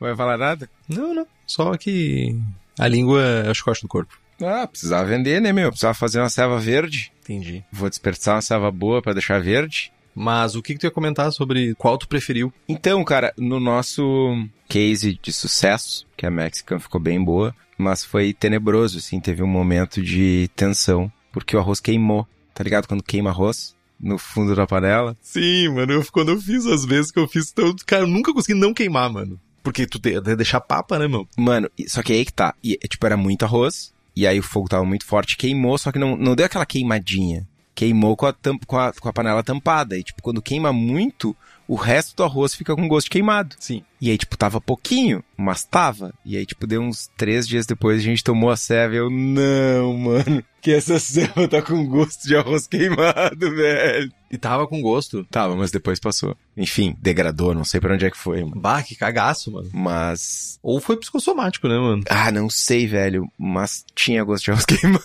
[0.00, 0.66] Vai falar nada?
[0.88, 1.26] não, não.
[1.46, 2.34] Só que
[2.78, 4.18] a língua é o chicote do corpo.
[4.42, 5.68] Ah, precisava vender, né, meu?
[5.68, 7.12] Precisava fazer uma serva verde.
[7.22, 7.62] Entendi.
[7.70, 9.92] Vou desperdiçar uma serva boa pra deixar verde.
[10.14, 12.52] Mas o que, que tu ia comentar sobre qual tu preferiu?
[12.68, 18.32] Então, cara, no nosso case de sucesso, que a Mexican ficou bem boa, mas foi
[18.32, 22.26] tenebroso, assim, teve um momento de tensão, porque o arroz queimou.
[22.54, 23.74] Tá ligado quando queima arroz?
[24.00, 25.16] No fundo da panela?
[25.20, 25.92] Sim, mano.
[25.92, 28.74] Eu, quando eu fiz as vezes que eu fiz, então, cara, eu nunca consegui não
[28.74, 29.40] queimar, mano.
[29.62, 31.26] Porque tu tem de deixar papa, né, mano?
[31.36, 32.54] Mano, só que aí que tá.
[32.62, 35.98] E, tipo, era muito arroz, e aí o fogo tava muito forte, queimou, só que
[35.98, 37.48] não, não deu aquela queimadinha.
[37.74, 39.96] Queimou com a, tamp, com, a, com a panela tampada.
[39.96, 43.56] E, tipo, quando queima muito, o resto do arroz fica com gosto queimado.
[43.58, 43.82] Sim.
[44.04, 46.12] E aí, tipo, tava pouquinho, mas tava.
[46.26, 49.08] E aí, tipo, deu uns três dias depois, a gente tomou a ceva e eu,
[49.08, 54.12] não, mano, que essa ceva tá com gosto de arroz queimado, velho.
[54.30, 55.22] E tava com gosto.
[55.30, 56.36] Tava, mas depois passou.
[56.56, 58.60] Enfim, degradou, não sei pra onde é que foi, mano.
[58.60, 59.70] Bah, que cagaço, mano.
[59.72, 60.58] Mas.
[60.62, 62.02] Ou foi psicossomático, né, mano?
[62.08, 63.30] Ah, não sei, velho.
[63.38, 65.02] Mas tinha gosto de arroz queimado.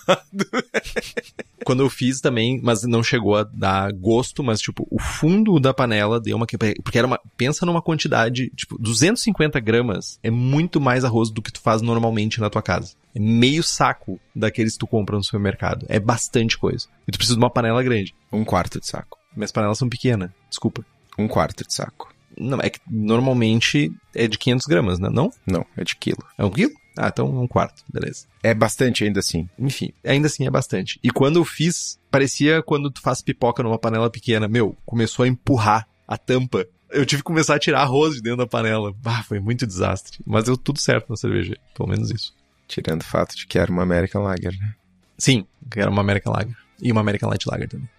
[1.63, 5.73] Quando eu fiz também, mas não chegou a dar gosto, mas tipo, o fundo da
[5.73, 7.19] panela deu uma que Porque era uma.
[7.37, 12.41] Pensa numa quantidade, tipo, 250 gramas é muito mais arroz do que tu faz normalmente
[12.41, 12.93] na tua casa.
[13.13, 15.85] É meio saco daqueles que tu compra no supermercado.
[15.87, 16.87] É bastante coisa.
[17.07, 18.15] E tu precisa de uma panela grande.
[18.31, 19.17] Um quarto de saco.
[19.35, 20.83] Minhas panelas são pequenas, desculpa.
[21.17, 22.11] Um quarto de saco.
[22.37, 25.09] Não, é que normalmente é de 500 gramas, né?
[25.11, 25.31] Não?
[25.45, 26.23] Não, é de quilo.
[26.37, 26.73] É um quilo?
[26.97, 28.25] Ah, então um quarto, beleza.
[28.41, 29.47] É bastante ainda assim.
[29.57, 30.99] Enfim, ainda assim é bastante.
[31.03, 34.47] E quando eu fiz, parecia quando tu faz pipoca numa panela pequena.
[34.47, 36.65] Meu, começou a empurrar a tampa.
[36.91, 38.93] Eu tive que começar a tirar arroz de dentro da panela.
[39.05, 40.19] Ah, foi muito desastre.
[40.25, 41.55] Mas deu tudo certo na cerveja.
[41.75, 42.33] Pelo menos isso.
[42.67, 44.75] Tirando o fato de que era uma American Lager, né?
[45.17, 46.55] Sim, que era uma American Lager.
[46.81, 47.89] E uma American Light Lager também.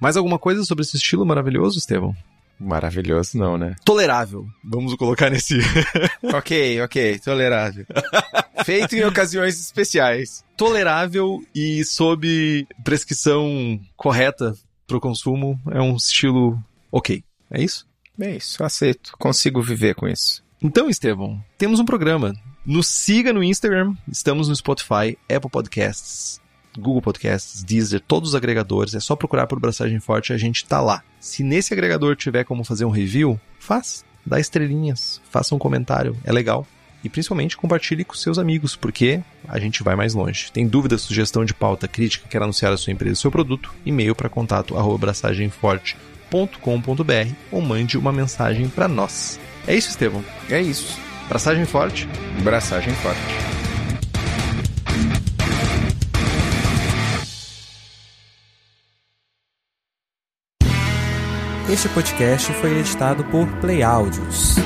[0.00, 2.14] Mais alguma coisa sobre esse estilo maravilhoso, Estevão?
[2.58, 3.74] Maravilhoso não, né?
[3.84, 4.46] Tolerável.
[4.62, 5.58] Vamos colocar nesse.
[6.22, 7.86] ok, ok, tolerável.
[8.64, 10.44] Feito em ocasiões especiais.
[10.56, 14.54] Tolerável e sob prescrição correta
[14.86, 15.58] pro consumo.
[15.70, 17.24] É um estilo ok.
[17.50, 17.88] É isso?
[18.20, 19.12] É isso, aceito.
[19.18, 20.42] Consigo viver com isso.
[20.62, 22.34] Então, Estevão, temos um programa.
[22.64, 26.38] Nos siga no Instagram, estamos no Spotify, Apple Podcasts,
[26.78, 28.94] Google Podcasts, Deezer, todos os agregadores.
[28.94, 31.02] É só procurar por Braçagem Forte, a gente tá lá.
[31.18, 34.04] Se nesse agregador tiver como fazer um review, faz.
[34.24, 36.66] Dá estrelinhas, faça um comentário, é legal.
[37.02, 40.52] E principalmente compartilhe com seus amigos, porque a gente vai mais longe.
[40.52, 43.74] Tem dúvida, sugestão de pauta, crítica, quer anunciar a sua empresa seu produto?
[43.86, 45.10] E-mail para contato arroba
[46.30, 49.38] braçagemforte.com.br ou mande uma mensagem para nós.
[49.66, 50.24] É isso, Estevão.
[50.48, 50.98] É isso.
[51.28, 52.08] Braçagem forte.
[52.42, 53.20] Braçagem forte.
[61.68, 64.56] Este podcast foi editado por Play Áudios.